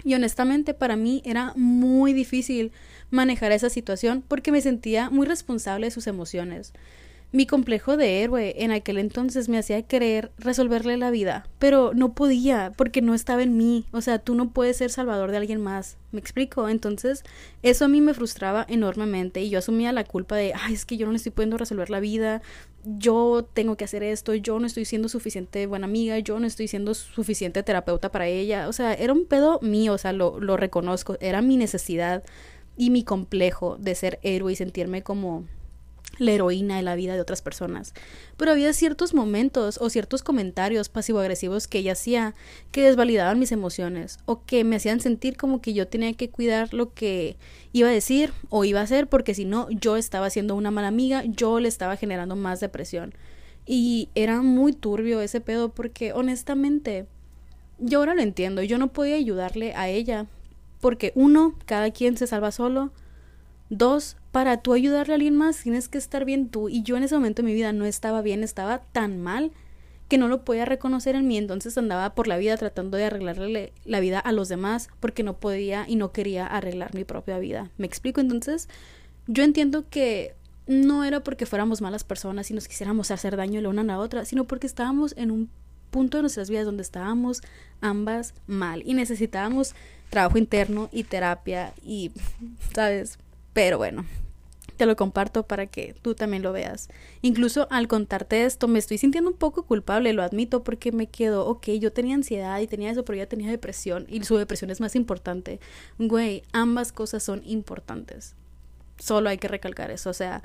[0.06, 2.72] Y honestamente para mí era muy difícil
[3.12, 6.74] manejar esa situación porque me sentía muy responsable de sus emociones.
[7.34, 12.12] Mi complejo de héroe en aquel entonces me hacía querer resolverle la vida, pero no
[12.12, 13.86] podía porque no estaba en mí.
[13.94, 15.96] O sea, tú no puedes ser salvador de alguien más.
[16.12, 16.68] ¿Me explico?
[16.68, 17.24] Entonces,
[17.64, 20.98] eso a mí me frustraba enormemente y yo asumía la culpa de, ay, es que
[20.98, 22.42] yo no le estoy pudiendo resolver la vida,
[22.84, 26.68] yo tengo que hacer esto, yo no estoy siendo suficiente buena amiga, yo no estoy
[26.68, 28.68] siendo suficiente terapeuta para ella.
[28.68, 32.24] O sea, era un pedo mío, o sea, lo, lo reconozco, era mi necesidad
[32.78, 35.46] y mi complejo de ser héroe y sentirme como
[36.18, 37.94] la heroína de la vida de otras personas.
[38.38, 42.36] Pero había ciertos momentos o ciertos comentarios pasivo-agresivos que ella hacía
[42.72, 46.74] que desvalidaban mis emociones o que me hacían sentir como que yo tenía que cuidar
[46.74, 47.38] lo que
[47.74, 50.88] iba a decir o iba a hacer porque si no yo estaba siendo una mala
[50.88, 53.14] amiga, yo le estaba generando más depresión.
[53.66, 57.06] Y era muy turbio ese pedo porque honestamente
[57.80, 60.28] yo ahora lo entiendo, yo no podía ayudarle a ella
[60.82, 62.92] porque uno, cada quien se salva solo.
[63.70, 66.68] Dos, para tú ayudarle a alguien más tienes que estar bien tú.
[66.68, 69.52] Y yo en ese momento de mi vida no estaba bien, estaba tan mal
[70.10, 71.38] que no lo podía reconocer en mí.
[71.38, 75.40] Entonces andaba por la vida tratando de arreglarle la vida a los demás porque no
[75.40, 77.72] podía y no quería arreglar mi propia vida.
[77.78, 78.20] ¿Me explico?
[78.20, 78.68] Entonces,
[79.28, 80.36] yo entiendo que
[80.68, 84.00] no era porque fuéramos malas personas y nos quisiéramos hacer daño la una a la
[84.00, 85.50] otra, sino porque estábamos en un
[85.92, 87.42] punto de nuestras vidas donde estábamos
[87.82, 89.76] ambas mal y necesitábamos
[90.12, 92.12] trabajo interno y terapia y,
[92.76, 93.18] ¿sabes?
[93.54, 94.06] Pero bueno,
[94.78, 96.90] te lo comparto para que tú también lo veas.
[97.22, 101.48] Incluso al contarte esto me estoy sintiendo un poco culpable, lo admito, porque me quedo,
[101.48, 104.82] ok, yo tenía ansiedad y tenía eso, pero ya tenía depresión y su depresión es
[104.82, 105.60] más importante.
[105.98, 108.36] Güey, ambas cosas son importantes.
[109.00, 110.44] Solo hay que recalcar eso, o sea,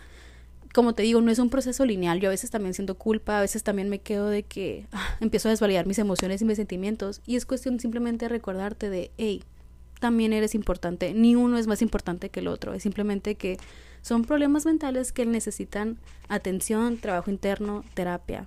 [0.74, 2.20] como te digo, no es un proceso lineal.
[2.20, 5.48] Yo a veces también siento culpa, a veces también me quedo de que ah, empiezo
[5.48, 7.22] a desvalidar mis emociones y mis sentimientos.
[7.24, 9.42] Y es cuestión simplemente de recordarte de, hey,
[10.00, 11.14] también eres importante.
[11.14, 12.74] Ni uno es más importante que el otro.
[12.74, 13.58] Es simplemente que
[14.02, 18.46] son problemas mentales que necesitan atención, trabajo interno, terapia.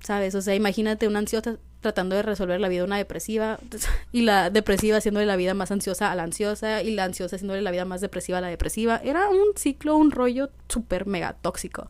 [0.00, 0.34] ¿Sabes?
[0.34, 3.58] O sea, imagínate una ansiosa tratando de resolver la vida de una depresiva
[4.12, 7.62] y la depresiva haciéndole la vida más ansiosa a la ansiosa y la ansiosa haciéndole
[7.62, 9.00] la vida más depresiva a la depresiva.
[9.02, 11.88] Era un ciclo, un rollo súper mega tóxico.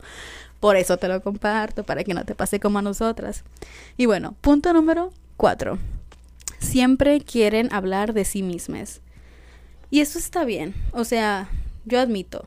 [0.59, 3.43] Por eso te lo comparto, para que no te pase como a nosotras.
[3.97, 5.79] Y bueno, punto número cuatro.
[6.61, 9.01] Siempre quieren hablar de sí mismas.
[9.89, 10.73] Y eso está bien.
[10.93, 11.49] O sea,
[11.85, 12.45] yo admito,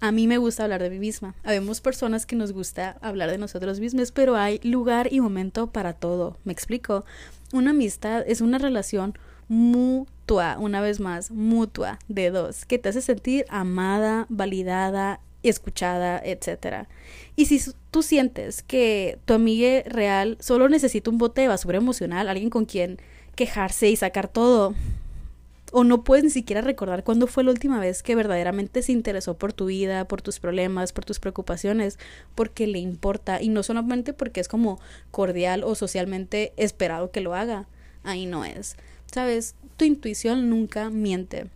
[0.00, 1.34] a mí me gusta hablar de mí misma.
[1.42, 5.94] Habemos personas que nos gusta hablar de nosotros mismos, pero hay lugar y momento para
[5.94, 6.36] todo.
[6.44, 7.04] ¿Me explico?
[7.52, 13.00] Una amistad es una relación mutua, una vez más, mutua, de dos, que te hace
[13.00, 16.86] sentir amada, validada, escuchada, etc.
[17.34, 22.28] Y si tú sientes que tu amiga real solo necesita un bote de basura emocional,
[22.28, 22.98] alguien con quien
[23.34, 24.74] quejarse y sacar todo,
[25.76, 29.36] o no puedes ni siquiera recordar cuándo fue la última vez que verdaderamente se interesó
[29.36, 31.98] por tu vida, por tus problemas, por tus preocupaciones,
[32.36, 34.78] porque le importa y no solamente porque es como
[35.10, 37.66] cordial o socialmente esperado que lo haga.
[38.04, 38.76] Ahí no es.
[39.06, 41.46] Sabes, tu intuición nunca miente.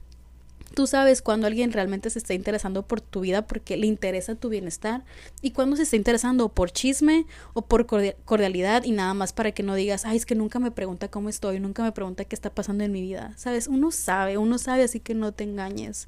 [0.75, 4.49] Tú sabes cuando alguien realmente se está interesando por tu vida porque le interesa tu
[4.49, 5.05] bienestar
[5.43, 9.63] y cuando se está interesando por chisme o por cordialidad y nada más para que
[9.63, 12.51] no digas, ay, es que nunca me pregunta cómo estoy, nunca me pregunta qué está
[12.51, 13.33] pasando en mi vida.
[13.37, 16.07] Sabes, uno sabe, uno sabe, así que no te engañes.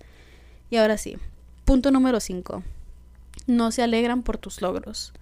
[0.70, 1.16] Y ahora sí,
[1.64, 2.62] punto número 5.
[3.46, 5.12] No se alegran por tus logros.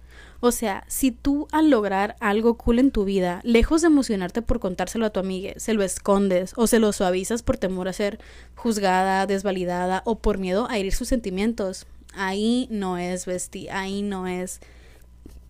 [0.41, 4.59] O sea, si tú al lograr algo cool en tu vida, lejos de emocionarte por
[4.59, 8.19] contárselo a tu amiga, se lo escondes o se lo suavizas por temor a ser
[8.55, 14.27] juzgada, desvalidada o por miedo a herir sus sentimientos, ahí no es vestir, ahí no
[14.27, 14.61] es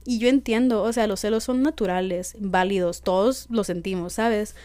[0.10, 4.56] y yo entiendo, o sea, los celos son naturales, válidos, todos los sentimos, ¿sabes?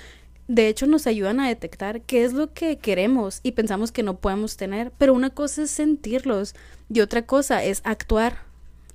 [0.48, 4.16] De hecho, nos ayudan a detectar qué es lo que queremos y pensamos que no
[4.16, 6.54] podemos tener, pero una cosa es sentirlos
[6.88, 8.38] y otra cosa es actuar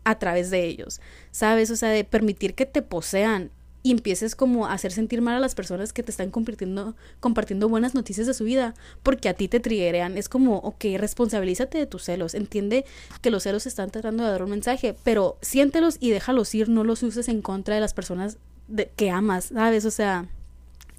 [0.03, 1.71] a través de ellos, ¿sabes?
[1.71, 5.39] O sea, de permitir que te posean y empieces como a hacer sentir mal a
[5.39, 9.47] las personas que te están compartiendo, compartiendo buenas noticias de su vida, porque a ti
[9.47, 10.17] te triguean.
[10.17, 12.85] Es como, ok, responsabilízate de tus celos, entiende
[13.21, 16.83] que los celos están tratando de dar un mensaje, pero siéntelos y déjalos ir, no
[16.83, 19.85] los uses en contra de las personas de, que amas, ¿sabes?
[19.85, 20.27] O sea,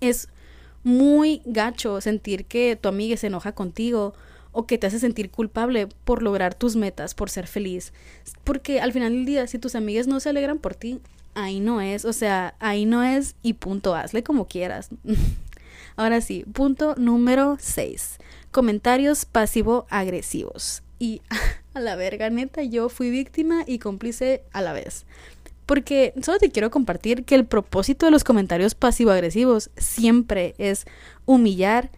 [0.01, 0.29] es
[0.83, 4.15] muy gacho sentir que tu amiga se enoja contigo
[4.53, 7.93] o que te hace sentir culpable por lograr tus metas, por ser feliz.
[8.45, 11.01] Porque al final del día, si tus amigas no se alegran por ti,
[11.35, 14.91] ahí no es, o sea, ahí no es y punto, hazle como quieras.
[15.97, 18.19] Ahora sí, punto número 6.
[18.51, 20.83] Comentarios pasivo-agresivos.
[20.99, 21.23] Y
[21.75, 25.05] a la verga, neta, yo fui víctima y cómplice a la vez.
[25.67, 30.85] Porque solo te quiero compartir que el propósito de los comentarios pasivo-agresivos siempre es
[31.27, 31.91] humillar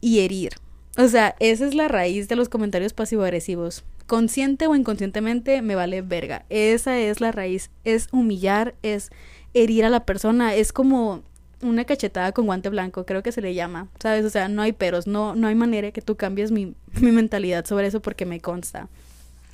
[0.00, 0.52] y herir.
[0.96, 6.02] O sea, esa es la raíz de los comentarios pasivo-agresivos consciente o inconscientemente me vale
[6.02, 6.44] verga.
[6.50, 7.70] Esa es la raíz.
[7.84, 9.10] Es humillar, es
[9.54, 11.22] herir a la persona, es como
[11.62, 14.24] una cachetada con guante blanco, creo que se le llama, ¿sabes?
[14.24, 17.64] O sea, no hay peros, no, no hay manera que tú cambies mi, mi mentalidad
[17.64, 18.88] sobre eso porque me consta.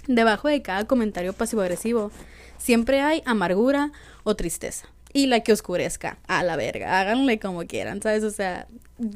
[0.09, 2.11] Debajo de cada comentario pasivo-agresivo
[2.59, 3.92] siempre hay amargura
[4.24, 6.18] o tristeza y la que oscurezca.
[6.27, 8.25] A la verga, háganle como quieran, ¿sabes?
[8.25, 8.66] O sea,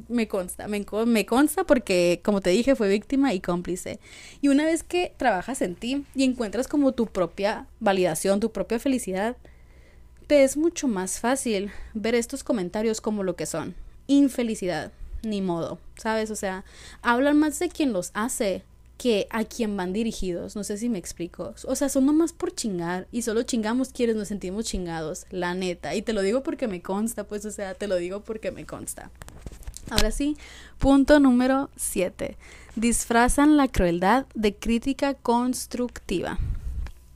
[0.09, 4.00] me consta, me, me, consta porque, como te dije, fue víctima y cómplice.
[4.40, 8.78] Y una vez que trabajas en ti y encuentras como tu propia validación, tu propia
[8.78, 9.37] felicidad,
[10.26, 13.74] te es mucho más fácil ver estos comentarios como lo que son.
[14.07, 16.30] Infelicidad, ni modo, ¿sabes?
[16.30, 16.64] O sea,
[17.02, 18.62] hablan más de quien los hace
[18.96, 20.57] que a quien van dirigidos.
[20.57, 21.54] No sé si me explico.
[21.66, 25.94] O sea, son nomás por chingar y solo chingamos quienes nos sentimos chingados, la neta.
[25.94, 28.66] Y te lo digo porque me consta, pues, o sea, te lo digo porque me
[28.66, 29.11] consta.
[29.90, 30.37] Ahora sí,
[30.78, 32.37] punto número 7.
[32.76, 36.38] Disfrazan la crueldad de crítica constructiva.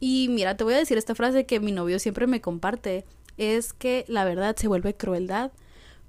[0.00, 3.04] Y mira, te voy a decir esta frase que mi novio siempre me comparte.
[3.36, 5.52] Es que la verdad se vuelve crueldad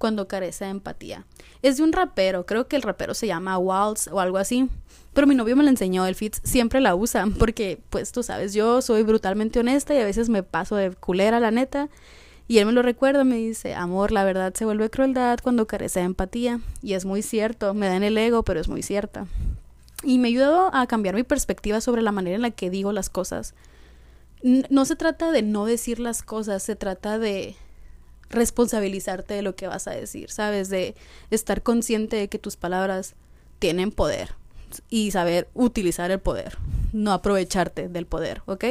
[0.00, 1.26] cuando carece de empatía.
[1.60, 4.68] Es de un rapero, creo que el rapero se llama Waltz o algo así.
[5.12, 8.54] Pero mi novio me lo enseñó, el Fitz siempre la usa, porque pues tú sabes,
[8.54, 11.90] yo soy brutalmente honesta y a veces me paso de culera, la neta.
[12.48, 16.00] Y él me lo recuerda, me dice, amor, la verdad se vuelve crueldad cuando carece
[16.00, 16.60] de empatía.
[16.82, 19.26] Y es muy cierto, me da en el ego, pero es muy cierta.
[20.02, 23.10] Y me ayudado a cambiar mi perspectiva sobre la manera en la que digo las
[23.10, 23.54] cosas.
[24.42, 27.54] No se trata de no decir las cosas, se trata de
[28.30, 30.68] responsabilizarte de lo que vas a decir, ¿sabes?
[30.70, 30.94] De
[31.30, 33.14] estar consciente de que tus palabras
[33.58, 34.34] tienen poder
[34.88, 36.56] y saber utilizar el poder,
[36.92, 38.64] no aprovecharte del poder, ¿ok?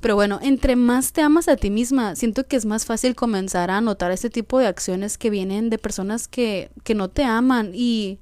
[0.00, 3.70] Pero bueno, entre más te amas a ti misma, siento que es más fácil comenzar
[3.70, 7.72] a notar este tipo de acciones que vienen de personas que, que no te aman
[7.74, 8.20] y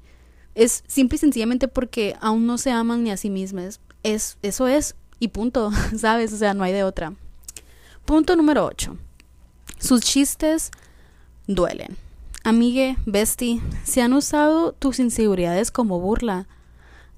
[0.54, 3.80] es simple y sencillamente porque aún no se aman ni a sí mismas.
[4.02, 6.32] Es, eso es, y punto, ¿sabes?
[6.32, 7.12] O sea, no hay de otra.
[8.06, 8.96] Punto número 8.
[9.78, 10.70] Sus chistes
[11.46, 11.96] duelen.
[12.44, 16.46] Amigue, bestie, si han usado tus inseguridades como burla,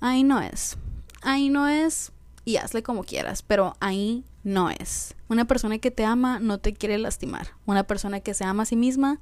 [0.00, 0.76] ahí no es.
[1.22, 2.12] Ahí no es
[2.44, 5.14] y hazle como quieras, pero ahí no es.
[5.28, 7.48] Una persona que te ama no te quiere lastimar.
[7.66, 9.20] Una persona que se ama a sí misma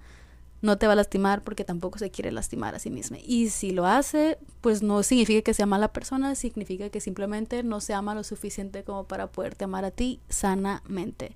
[0.63, 3.19] no te va a lastimar porque tampoco se quiere lastimar a sí misma.
[3.25, 7.81] Y si lo hace, pues no significa que sea mala persona, significa que simplemente no
[7.81, 11.35] se ama lo suficiente como para poderte amar a ti sanamente.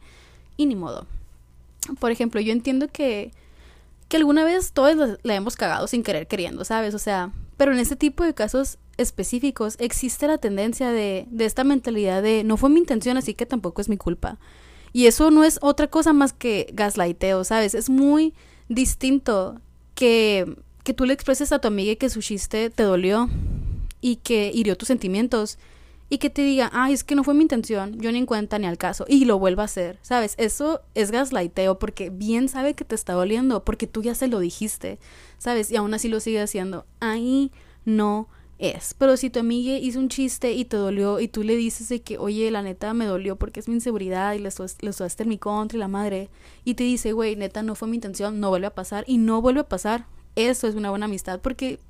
[0.56, 1.06] Y ni modo.
[1.98, 3.32] Por ejemplo, yo entiendo que,
[4.08, 6.94] que alguna vez todos la hemos cagado sin querer queriendo, ¿sabes?
[6.94, 11.64] O sea, pero en este tipo de casos específicos existe la tendencia de, de esta
[11.64, 14.38] mentalidad de no fue mi intención, así que tampoco es mi culpa.
[14.92, 17.74] Y eso no es otra cosa más que gaslighteo, ¿sabes?
[17.74, 18.34] Es muy
[18.68, 19.60] distinto
[19.94, 23.28] que, que tú le expreses a tu amiga que su chiste te dolió
[24.00, 25.58] y que hirió tus sentimientos
[26.10, 28.58] y que te diga, ay, es que no fue mi intención, yo ni en cuenta
[28.58, 30.34] ni al caso, y lo vuelva a hacer, ¿sabes?
[30.38, 34.40] Eso es gaslighteo porque bien sabe que te está doliendo, porque tú ya se lo
[34.40, 34.98] dijiste,
[35.38, 35.70] ¿sabes?
[35.70, 36.84] Y aún así lo sigue haciendo.
[36.98, 37.52] Ahí
[37.84, 38.94] no es.
[38.98, 42.02] Pero si tu amiga hizo un chiste y te dolió y tú le dices de
[42.02, 45.38] que, oye, la neta me dolió porque es mi inseguridad y le usaste en mi
[45.38, 46.28] contra y la madre,
[46.64, 49.40] y te dice, güey, neta no fue mi intención, no vuelve a pasar, y no
[49.40, 51.80] vuelve a pasar, eso es una buena amistad porque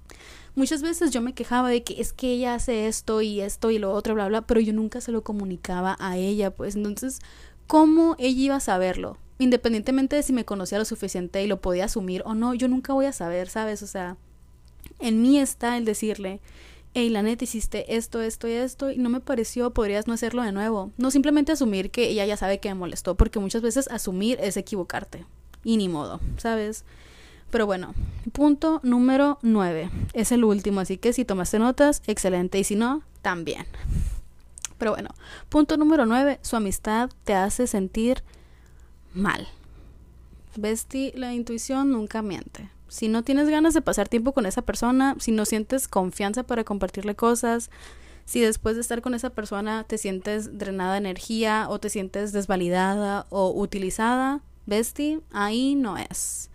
[0.55, 3.79] muchas veces yo me quejaba de que es que ella hace esto y esto y
[3.79, 7.21] lo otro, bla, bla, pero yo nunca se lo comunicaba a ella, pues entonces
[7.67, 9.17] ¿cómo ella iba a saberlo?
[9.39, 12.93] Independientemente de si me conocía lo suficiente y lo podía asumir o no, yo nunca
[12.93, 13.83] voy a saber, ¿sabes?
[13.83, 14.17] O sea,
[14.99, 16.41] en mí está el decirle,
[16.95, 20.43] hey, la neta hiciste esto, esto y esto, y no me pareció, podrías no hacerlo
[20.43, 20.91] de nuevo.
[20.99, 24.57] No simplemente asumir que ella ya sabe que me molestó, porque muchas veces asumir es
[24.57, 25.25] equivocarte.
[25.63, 26.85] Y ni modo, ¿sabes?
[27.51, 27.95] Pero bueno,
[28.33, 29.91] punto número 9.
[30.13, 32.59] Es el último, así que si tomaste notas, excelente.
[32.59, 33.67] Y si no, también.
[34.79, 35.11] Pero bueno,
[35.49, 36.39] punto número 9.
[36.43, 38.23] Su amistad te hace sentir
[39.13, 39.49] mal.
[40.57, 42.71] Besti, la intuición nunca miente.
[42.89, 46.65] Si no tienes ganas de pasar tiempo con esa persona, si no sientes confianza para
[46.65, 47.71] compartirle cosas,
[48.25, 52.33] si después de estar con esa persona te sientes drenada de energía o te sientes
[52.33, 56.50] desvalidada o utilizada, Besti, ahí no es.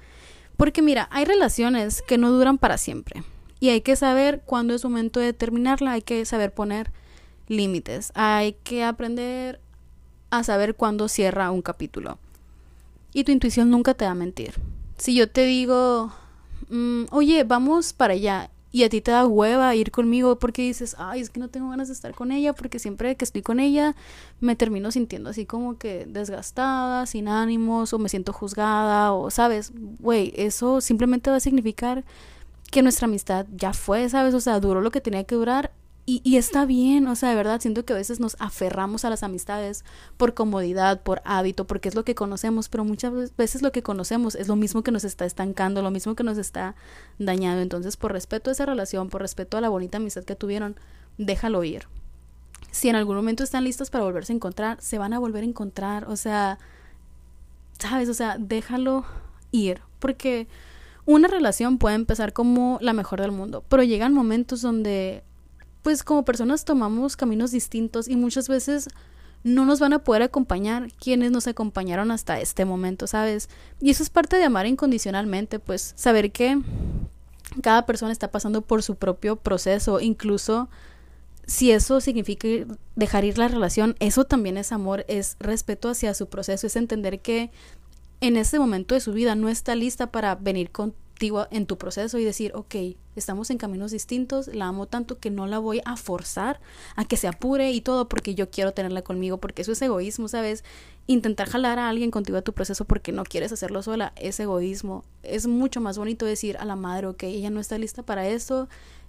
[0.57, 3.23] Porque mira, hay relaciones que no duran para siempre.
[3.59, 6.91] Y hay que saber cuándo es momento de terminarla, hay que saber poner
[7.47, 9.59] límites, hay que aprender
[10.29, 12.19] a saber cuándo cierra un capítulo.
[13.13, 14.53] Y tu intuición nunca te va a mentir.
[14.97, 16.13] Si yo te digo,
[16.69, 20.97] mm, oye, vamos para allá, y a ti te da hueva ir conmigo porque dices,
[20.99, 23.61] ay, es que no tengo ganas de estar con ella porque siempre que estoy con
[23.61, 23.95] ella
[24.41, 29.71] me termino sintiendo así como que desgastada, sin ánimos o me siento juzgada o, sabes,
[30.01, 32.03] güey, eso simplemente va a significar
[32.69, 34.33] que nuestra amistad ya fue, ¿sabes?
[34.33, 35.71] O sea, duró lo que tenía que durar
[36.07, 39.09] y, y, está bien, o sea, de verdad, siento que a veces nos aferramos a
[39.09, 39.83] las amistades
[40.17, 44.35] por comodidad, por hábito, porque es lo que conocemos, pero muchas veces lo que conocemos
[44.35, 46.75] es lo mismo que nos está estancando, lo mismo que nos está
[47.17, 47.63] dañando.
[47.63, 50.75] Entonces, por respeto a esa relación, por respeto a la bonita amistad que tuvieron,
[51.17, 51.87] déjalo ir.
[52.69, 55.47] Si en algún momento están listos para volverse a encontrar, se van a volver a
[55.47, 56.59] encontrar, o sea,
[57.79, 58.09] ¿sabes?
[58.09, 59.05] O sea, déjalo
[59.51, 60.47] ir, porque
[61.05, 65.23] una relación puede empezar como la mejor del mundo, pero llegan momentos donde
[65.85, 68.87] pues como personas tomamos caminos distintos y muchas veces
[69.43, 73.49] no nos van a poder acompañar quienes nos acompañaron hasta este momento, ¿sabes?
[73.79, 76.59] Y eso es parte de amar incondicionalmente, pues saber que
[77.61, 80.69] cada persona está pasando por su propio proceso, incluso
[81.45, 82.47] si eso significa
[82.95, 87.19] dejar ir la relación, eso también es amor, es respeto hacia su proceso, es entender
[87.19, 87.51] que
[88.21, 90.95] en ese momento de su vida no está lista para venir con
[91.51, 92.75] en tu proceso y decir, ok,
[93.15, 96.59] estamos en caminos distintos, la amo tanto que no la voy a forzar
[96.95, 100.27] a que se apure y todo porque yo quiero tenerla conmigo, porque eso es egoísmo,
[100.27, 100.63] ¿sabes?
[101.07, 105.03] Intentar jalar a alguien contigo a tu proceso porque no quieres hacerlo sola es egoísmo.
[105.23, 108.67] Es mucho más bonito decir a la madre, ok, ella no está lista para eso,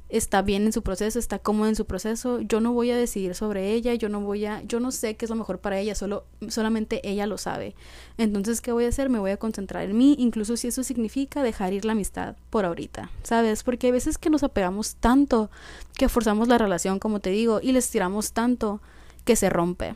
[0.08, 3.34] está bien en su proceso, está cómoda en su proceso, yo no voy a decidir
[3.34, 5.94] sobre ella, yo no voy a, yo no sé qué es lo mejor para ella,
[5.94, 7.74] solo, solamente ella lo sabe.
[8.16, 9.10] Entonces, ¿qué voy a hacer?
[9.10, 12.64] Me voy a concentrar en mí, incluso si eso significa dejar ir la amistad por
[12.64, 13.64] ahorita, ¿sabes?
[13.64, 15.50] Porque hay veces que nos apegamos tanto
[15.94, 18.80] que forzamos la relación, como te digo, y les tiramos tanto
[19.24, 19.94] que se rompe.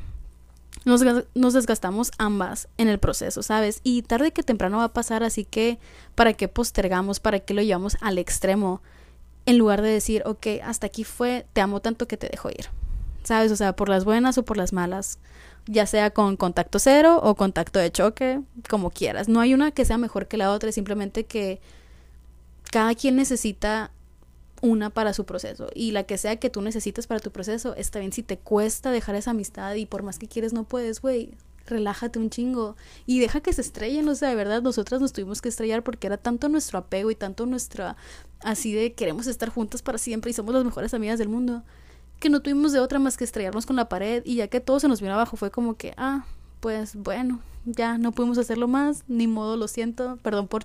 [0.85, 1.03] Nos,
[1.35, 3.81] nos, desgastamos ambas en el proceso, ¿sabes?
[3.85, 5.79] Y tarde que temprano va a pasar, así que
[6.15, 7.21] ¿para qué postergamos?
[7.21, 8.81] ¿Para qué lo llevamos al extremo?
[9.47, 12.67] En lugar de decir, ok, hasta aquí fue, te amo tanto que te dejo ir.
[13.23, 13.53] ¿Sabes?
[13.53, 15.19] O sea, por las buenas o por las malas,
[15.67, 19.29] ya sea con contacto cero o contacto de choque, como quieras.
[19.29, 21.61] No hay una que sea mejor que la otra, simplemente que
[22.71, 23.91] cada quien necesita
[24.63, 27.99] una para su proceso y la que sea que tú necesites para tu proceso, está
[27.99, 31.31] bien si te cuesta dejar esa amistad y por más que quieres no puedes, güey,
[31.67, 32.77] relájate un chingo.
[33.07, 36.07] Y deja que se estrellen, o sea, de verdad, nosotras nos tuvimos que estrellar porque
[36.07, 37.97] era tanto nuestro apego y tanto nuestra,
[38.41, 41.63] así de queremos estar juntas para siempre y somos las mejores amigas del mundo,
[42.19, 44.81] que no tuvimos de otra más que estrellarnos con la pared y ya que todo
[44.81, 46.27] se nos vino abajo fue como que, ah,
[46.61, 50.65] pues bueno, ya no pudimos hacerlo más, ni modo, lo siento, perdón por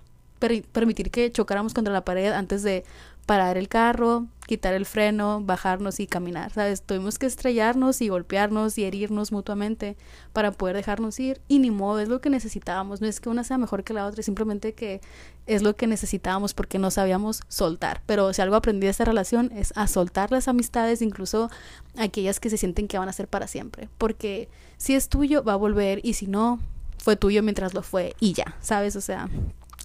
[0.72, 2.84] permitir que chocáramos contra la pared antes de
[3.26, 6.84] parar el carro, quitar el freno, bajarnos y caminar, ¿sabes?
[6.84, 9.98] Tuvimos que estrellarnos y golpearnos y herirnos mutuamente
[10.34, 13.44] para poder dejarnos ir y ni modo, es lo que necesitábamos, no es que una
[13.44, 15.02] sea mejor que la otra, simplemente que
[15.48, 19.52] es lo que necesitábamos porque no sabíamos soltar, pero si algo aprendí de esta relación
[19.56, 21.50] es a soltar las amistades, incluso
[21.98, 25.54] aquellas que se sienten que van a ser para siempre, porque si es tuyo va
[25.54, 26.60] a volver y si no,
[27.00, 28.96] fue tuyo mientras lo fue y ya, ¿sabes?
[28.96, 29.30] O sea,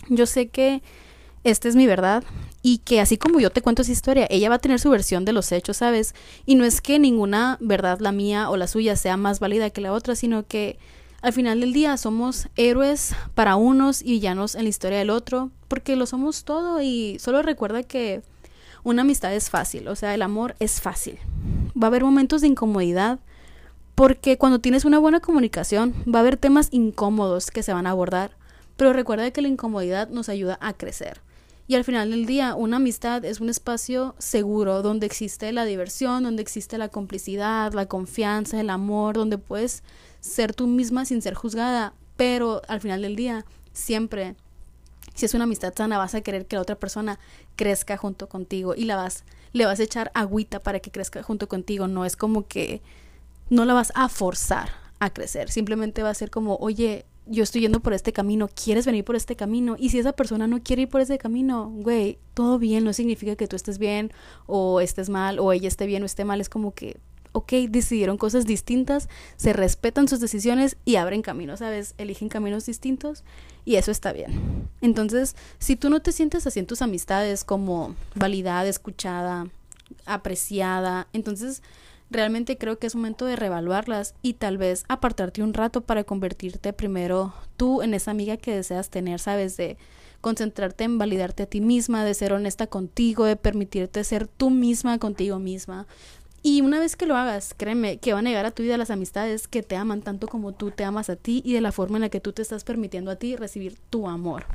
[0.08, 0.82] yo sé que
[1.44, 2.22] esta es mi verdad
[2.62, 5.24] y que así como yo te cuento esa historia, ella va a tener su versión
[5.24, 6.14] de los hechos, ¿sabes?
[6.44, 9.80] Y no es que ninguna verdad, la mía o la suya, sea más válida que
[9.80, 10.78] la otra, sino que
[11.22, 15.50] al final del día somos héroes para unos y villanos en la historia del otro,
[15.68, 18.22] porque lo somos todo y solo recuerda que
[18.82, 21.18] una amistad es fácil, o sea, el amor es fácil.
[21.80, 23.20] Va a haber momentos de incomodidad,
[23.94, 27.90] porque cuando tienes una buena comunicación va a haber temas incómodos que se van a
[27.90, 28.36] abordar,
[28.76, 31.20] pero recuerda que la incomodidad nos ayuda a crecer
[31.70, 36.24] Y al final del día, una amistad es un espacio seguro donde existe la diversión,
[36.24, 39.84] donde existe la complicidad, la confianza, el amor, donde puedes
[40.18, 41.94] ser tú misma sin ser juzgada.
[42.16, 44.34] Pero al final del día, siempre,
[45.14, 47.20] si es una amistad sana, vas a querer que la otra persona
[47.54, 51.48] crezca junto contigo y la vas, le vas a echar agüita para que crezca junto
[51.48, 51.86] contigo.
[51.86, 52.82] No es como que
[53.48, 55.52] no la vas a forzar a crecer.
[55.52, 59.14] Simplemente va a ser como, oye, yo estoy yendo por este camino, ¿quieres venir por
[59.14, 59.76] este camino?
[59.78, 63.36] Y si esa persona no quiere ir por ese camino, güey, todo bien, no significa
[63.36, 64.12] que tú estés bien
[64.46, 66.98] o estés mal o ella esté bien o esté mal, es como que,
[67.30, 71.94] ok, decidieron cosas distintas, se respetan sus decisiones y abren caminos, ¿sabes?
[71.98, 73.22] Eligen caminos distintos
[73.64, 74.68] y eso está bien.
[74.80, 79.46] Entonces, si tú no te sientes así en tus amistades como validada, escuchada,
[80.04, 81.62] apreciada, entonces
[82.11, 86.72] realmente creo que es momento de revaluarlas y tal vez apartarte un rato para convertirte
[86.72, 89.56] primero tú en esa amiga que deseas tener, ¿sabes?
[89.56, 89.78] De
[90.20, 94.98] concentrarte en validarte a ti misma, de ser honesta contigo, de permitirte ser tú misma
[94.98, 95.86] contigo misma.
[96.42, 98.90] Y una vez que lo hagas, créeme que van a llegar a tu vida las
[98.90, 101.98] amistades que te aman tanto como tú te amas a ti y de la forma
[101.98, 104.46] en la que tú te estás permitiendo a ti recibir tu amor.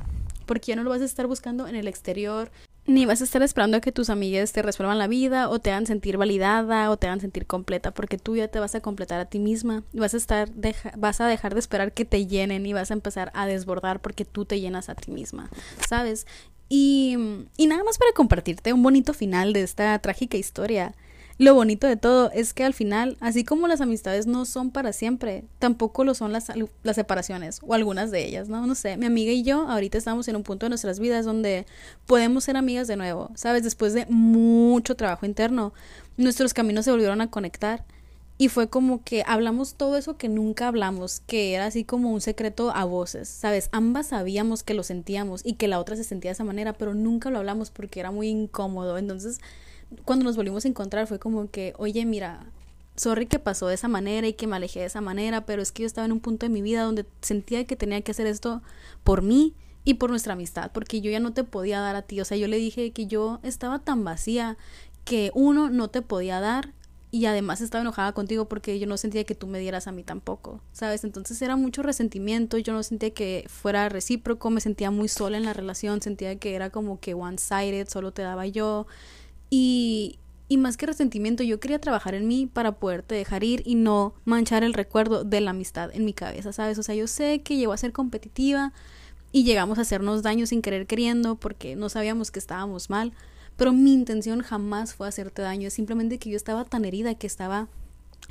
[0.46, 2.50] Porque ya no lo vas a estar buscando en el exterior,
[2.86, 5.70] ni vas a estar esperando a que tus amigas te resuelvan la vida o te
[5.70, 9.20] hagan sentir validada o te hagan sentir completa, porque tú ya te vas a completar
[9.20, 9.82] a ti misma.
[9.92, 10.48] Vas a estar
[10.96, 14.24] vas a dejar de esperar que te llenen y vas a empezar a desbordar porque
[14.24, 15.50] tú te llenas a ti misma,
[15.88, 16.26] ¿sabes?
[16.68, 17.16] Y,
[17.56, 20.94] y nada más para compartirte un bonito final de esta trágica historia.
[21.38, 24.94] Lo bonito de todo es que al final, así como las amistades no son para
[24.94, 26.50] siempre, tampoco lo son las,
[26.82, 28.66] las separaciones o algunas de ellas, ¿no?
[28.66, 31.66] No sé, mi amiga y yo ahorita estamos en un punto de nuestras vidas donde
[32.06, 33.62] podemos ser amigas de nuevo, ¿sabes?
[33.62, 35.74] Después de mucho trabajo interno,
[36.16, 37.84] nuestros caminos se volvieron a conectar
[38.38, 42.22] y fue como que hablamos todo eso que nunca hablamos, que era así como un
[42.22, 43.68] secreto a voces, ¿sabes?
[43.72, 46.94] Ambas sabíamos que lo sentíamos y que la otra se sentía de esa manera, pero
[46.94, 49.40] nunca lo hablamos porque era muy incómodo, entonces
[50.04, 52.46] cuando nos volvimos a encontrar fue como que, oye, mira,
[52.96, 55.72] sorry que pasó de esa manera y que me alejé de esa manera, pero es
[55.72, 58.26] que yo estaba en un punto de mi vida donde sentía que tenía que hacer
[58.26, 58.62] esto
[59.04, 62.20] por mí y por nuestra amistad, porque yo ya no te podía dar a ti,
[62.20, 64.56] o sea, yo le dije que yo estaba tan vacía
[65.04, 66.72] que uno no te podía dar
[67.12, 70.02] y además estaba enojada contigo porque yo no sentía que tú me dieras a mí
[70.02, 71.04] tampoco, ¿sabes?
[71.04, 75.44] Entonces era mucho resentimiento, yo no sentía que fuera recíproco, me sentía muy sola en
[75.44, 78.86] la relación, sentía que era como que one-sided, solo te daba yo
[79.50, 80.18] y,
[80.48, 84.14] y más que resentimiento, yo quería trabajar en mí para poderte dejar ir y no
[84.24, 86.78] manchar el recuerdo de la amistad en mi cabeza, ¿sabes?
[86.78, 88.72] O sea, yo sé que llegó a ser competitiva
[89.32, 93.12] y llegamos a hacernos daño sin querer queriendo porque no sabíamos que estábamos mal,
[93.56, 97.26] pero mi intención jamás fue hacerte daño, es simplemente que yo estaba tan herida que
[97.26, 97.68] estaba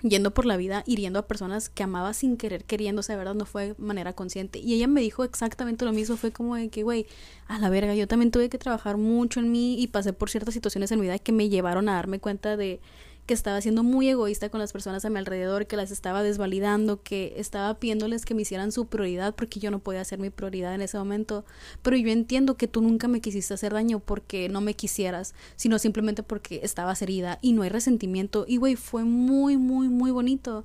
[0.10, 3.34] yendo por la vida hiriendo a personas que amaba sin querer queriendo, o sea, verdad
[3.34, 4.60] no fue de manera consciente.
[4.60, 7.08] Y ella me dijo exactamente lo mismo, fue como de que, güey,
[7.48, 10.54] a la verga, yo también tuve que trabajar mucho en mí y pasé por ciertas
[10.54, 12.80] situaciones en mi vida que me llevaron a darme cuenta de
[13.26, 17.02] que estaba siendo muy egoísta con las personas a mi alrededor, que las estaba desvalidando,
[17.02, 20.76] que estaba pidiéndoles que me hicieran su prioridad porque yo no podía ser mi prioridad
[20.76, 21.44] en ese momento.
[21.82, 25.80] Pero yo entiendo que tú nunca me quisiste hacer daño porque no me quisieras, sino
[25.80, 28.46] simplemente porque estabas herida y no hay resentimiento.
[28.48, 30.64] Y güey, fue muy, muy, muy bonito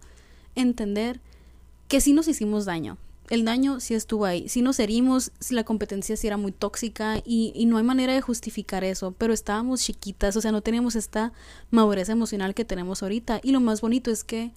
[0.55, 1.21] entender
[1.89, 2.99] que sí nos hicimos daño,
[3.31, 4.49] el daño sí estuvo ahí.
[4.49, 8.21] Si nos herimos, la competencia sí era muy tóxica y, y, no hay manera de
[8.21, 11.33] justificar eso, pero estábamos chiquitas, o sea, no teníamos esta
[11.71, 13.41] madurez emocional que tenemos ahorita.
[13.43, 14.53] Y lo más bonito es que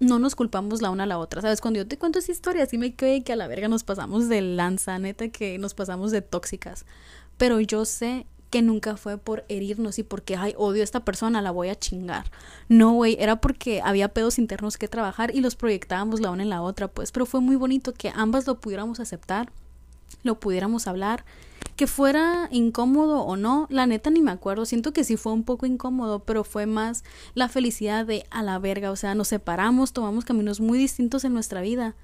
[0.00, 1.60] no nos culpamos la una a la otra, ¿sabes?
[1.60, 4.28] Cuando yo te cuento esa historia, sí me cree que a la verga nos pasamos
[4.28, 6.86] de lanza, neta, que nos pasamos de tóxicas.
[7.36, 11.42] Pero yo sé que nunca fue por herirnos y porque, ay, odio a esta persona,
[11.42, 12.30] la voy a chingar.
[12.68, 16.50] No, güey, era porque había pedos internos que trabajar y los proyectábamos la una en
[16.50, 19.50] la otra, pues, pero fue muy bonito que ambas lo pudiéramos aceptar,
[20.22, 21.24] lo pudiéramos hablar,
[21.76, 25.44] que fuera incómodo o no, la neta ni me acuerdo, siento que sí fue un
[25.44, 29.92] poco incómodo, pero fue más la felicidad de a la verga, o sea, nos separamos,
[29.92, 31.94] tomamos caminos muy distintos en nuestra vida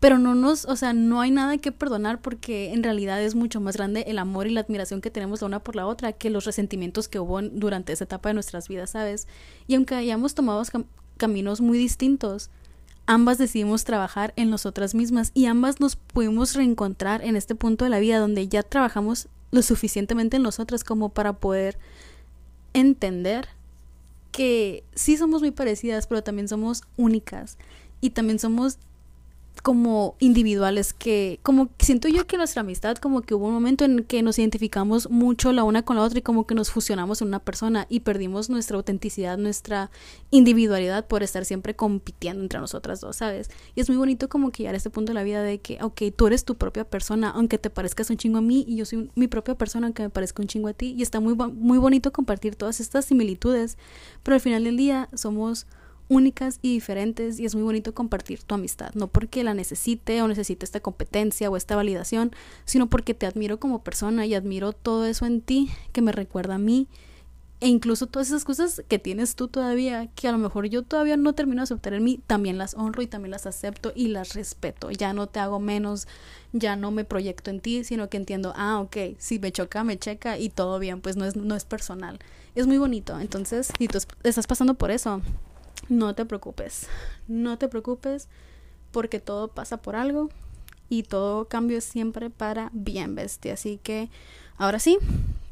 [0.00, 3.60] pero no nos, o sea, no hay nada que perdonar porque en realidad es mucho
[3.60, 6.30] más grande el amor y la admiración que tenemos la una por la otra que
[6.30, 9.26] los resentimientos que hubo durante esa etapa de nuestras vidas, ¿sabes?
[9.66, 10.62] Y aunque hayamos tomado
[11.16, 12.50] caminos muy distintos,
[13.06, 17.90] ambas decidimos trabajar en nosotras mismas y ambas nos pudimos reencontrar en este punto de
[17.90, 21.78] la vida donde ya trabajamos lo suficientemente en nosotras como para poder
[22.74, 23.48] entender
[24.30, 27.56] que sí somos muy parecidas, pero también somos únicas
[28.02, 28.78] y también somos
[29.62, 34.04] como individuales que como siento yo que nuestra amistad como que hubo un momento en
[34.04, 37.28] que nos identificamos mucho la una con la otra y como que nos fusionamos en
[37.28, 39.90] una persona y perdimos nuestra autenticidad, nuestra
[40.30, 43.50] individualidad por estar siempre compitiendo entre nosotras dos, ¿sabes?
[43.74, 45.78] Y es muy bonito como que llegar a este punto de la vida de que,
[45.82, 48.84] ok, tú eres tu propia persona, aunque te parezcas un chingo a mí y yo
[48.84, 51.78] soy mi propia persona aunque me parezca un chingo a ti y está muy, muy
[51.78, 53.78] bonito compartir todas estas similitudes,
[54.22, 55.66] pero al final del día somos
[56.08, 60.28] únicas y diferentes y es muy bonito compartir tu amistad, no porque la necesite o
[60.28, 62.32] necesite esta competencia o esta validación,
[62.64, 66.56] sino porque te admiro como persona y admiro todo eso en ti que me recuerda
[66.56, 66.88] a mí
[67.58, 71.16] e incluso todas esas cosas que tienes tú todavía, que a lo mejor yo todavía
[71.16, 74.34] no termino de aceptar en mí, también las honro y también las acepto y las
[74.34, 74.90] respeto.
[74.90, 76.06] Ya no te hago menos,
[76.52, 79.98] ya no me proyecto en ti, sino que entiendo, ah, ok, si me choca, me
[79.98, 82.18] checa y todo bien, pues no es, no es personal.
[82.54, 83.18] Es muy bonito.
[83.18, 85.22] Entonces, si tú estás pasando por eso,
[85.88, 86.88] no te preocupes,
[87.28, 88.28] no te preocupes
[88.92, 90.30] porque todo pasa por algo
[90.88, 93.54] y todo cambio siempre para bien, bestia.
[93.54, 94.08] Así que
[94.56, 94.98] ahora sí,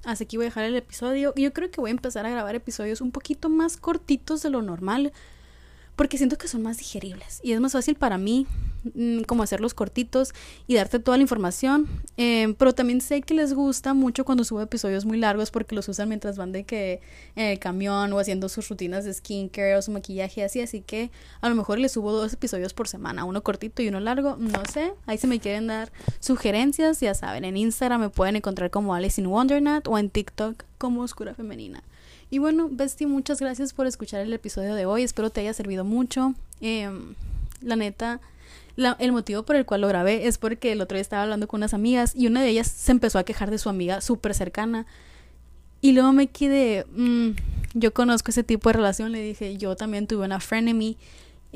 [0.05, 1.33] hasta aquí voy a dejar el episodio.
[1.37, 4.63] Yo creo que voy a empezar a grabar episodios un poquito más cortitos de lo
[4.63, 5.13] normal
[5.97, 8.47] porque siento que son más digeribles y es más fácil para mí
[8.95, 10.33] mm, como hacerlos cortitos
[10.67, 11.89] y darte toda la información.
[12.17, 15.89] Em, pero también sé que les gusta mucho cuando subo episodios muy largos porque los
[15.89, 17.01] usan mientras van de que
[17.37, 20.61] en el camión o haciendo sus rutinas de skincare o su maquillaje así.
[20.61, 24.01] Así que a lo mejor les subo dos episodios por semana, uno cortito y uno
[24.01, 24.37] largo.
[24.39, 28.71] No sé, ahí se me quieren dar sugerencias, ya saben, en Instagram me pueden encontrar
[28.71, 31.83] como Alice in Wondernut o en TikTok como Oscura Femenina.
[32.35, 35.05] Y bueno, Besti, muchas gracias por escuchar el episodio de hoy.
[35.05, 36.35] Espero te haya servido mucho.
[36.61, 37.15] Em,
[37.63, 38.19] la neta,
[38.99, 41.61] el motivo por el cual lo grabé es porque el otro día estaba hablando con
[41.61, 44.85] unas amigas y una de ellas se empezó a quejar de su amiga súper cercana.
[45.81, 47.37] Y luego me quedé, mm,
[47.75, 50.97] yo conozco ese tipo de relación, le dije, yo también tuve una frenemy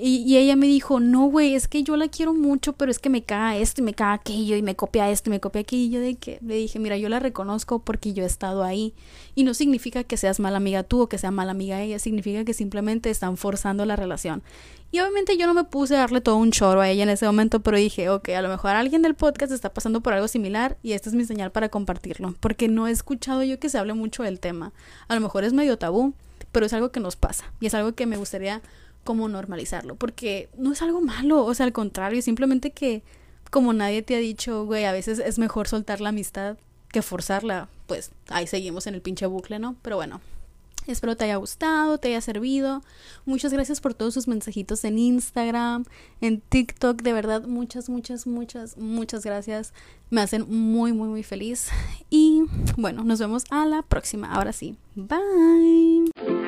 [0.01, 3.11] y, ella me dijo, no, güey, es que yo la quiero mucho, pero es que
[3.11, 5.83] me caga esto y me caga aquello y me copia esto y me copia aquello.
[5.83, 8.95] Y yo de que le dije, mira, yo la reconozco porque yo he estado ahí.
[9.35, 12.45] Y no significa que seas mala amiga tú o que sea mala amiga ella, significa
[12.45, 14.43] que simplemente están forzando la relación.
[14.91, 17.27] Y obviamente yo no me puse a darle todo un choro a ella en ese
[17.27, 20.79] momento, pero dije, ok, a lo mejor alguien del podcast está pasando por algo similar
[20.83, 23.93] y esta es mi señal para compartirlo, porque no he escuchado yo que se hable
[23.93, 24.73] mucho del tema.
[25.09, 26.15] A lo mejor es medio tabú,
[26.53, 28.63] pero es algo que nos pasa y es algo que me gustaría
[29.05, 33.03] como normalizarlo, porque no es algo malo, o sea, al contrario, simplemente que
[33.51, 36.59] como nadie te ha dicho, güey, a veces es mejor soltar la amistad
[36.93, 39.77] que forzarla, pues ahí seguimos en el pinche bucle, ¿no?
[39.83, 40.21] Pero bueno,
[40.87, 42.83] espero te haya gustado, te haya servido.
[43.27, 45.85] Muchas gracias por todos sus mensajitos en Instagram,
[46.21, 49.73] en TikTok, de verdad, muchas, muchas, muchas, muchas gracias.
[50.11, 51.69] Me hacen muy, muy, muy feliz.
[52.11, 52.43] Y
[52.77, 54.33] bueno, nos vemos a la próxima.
[54.33, 56.48] Ahora sí, bye.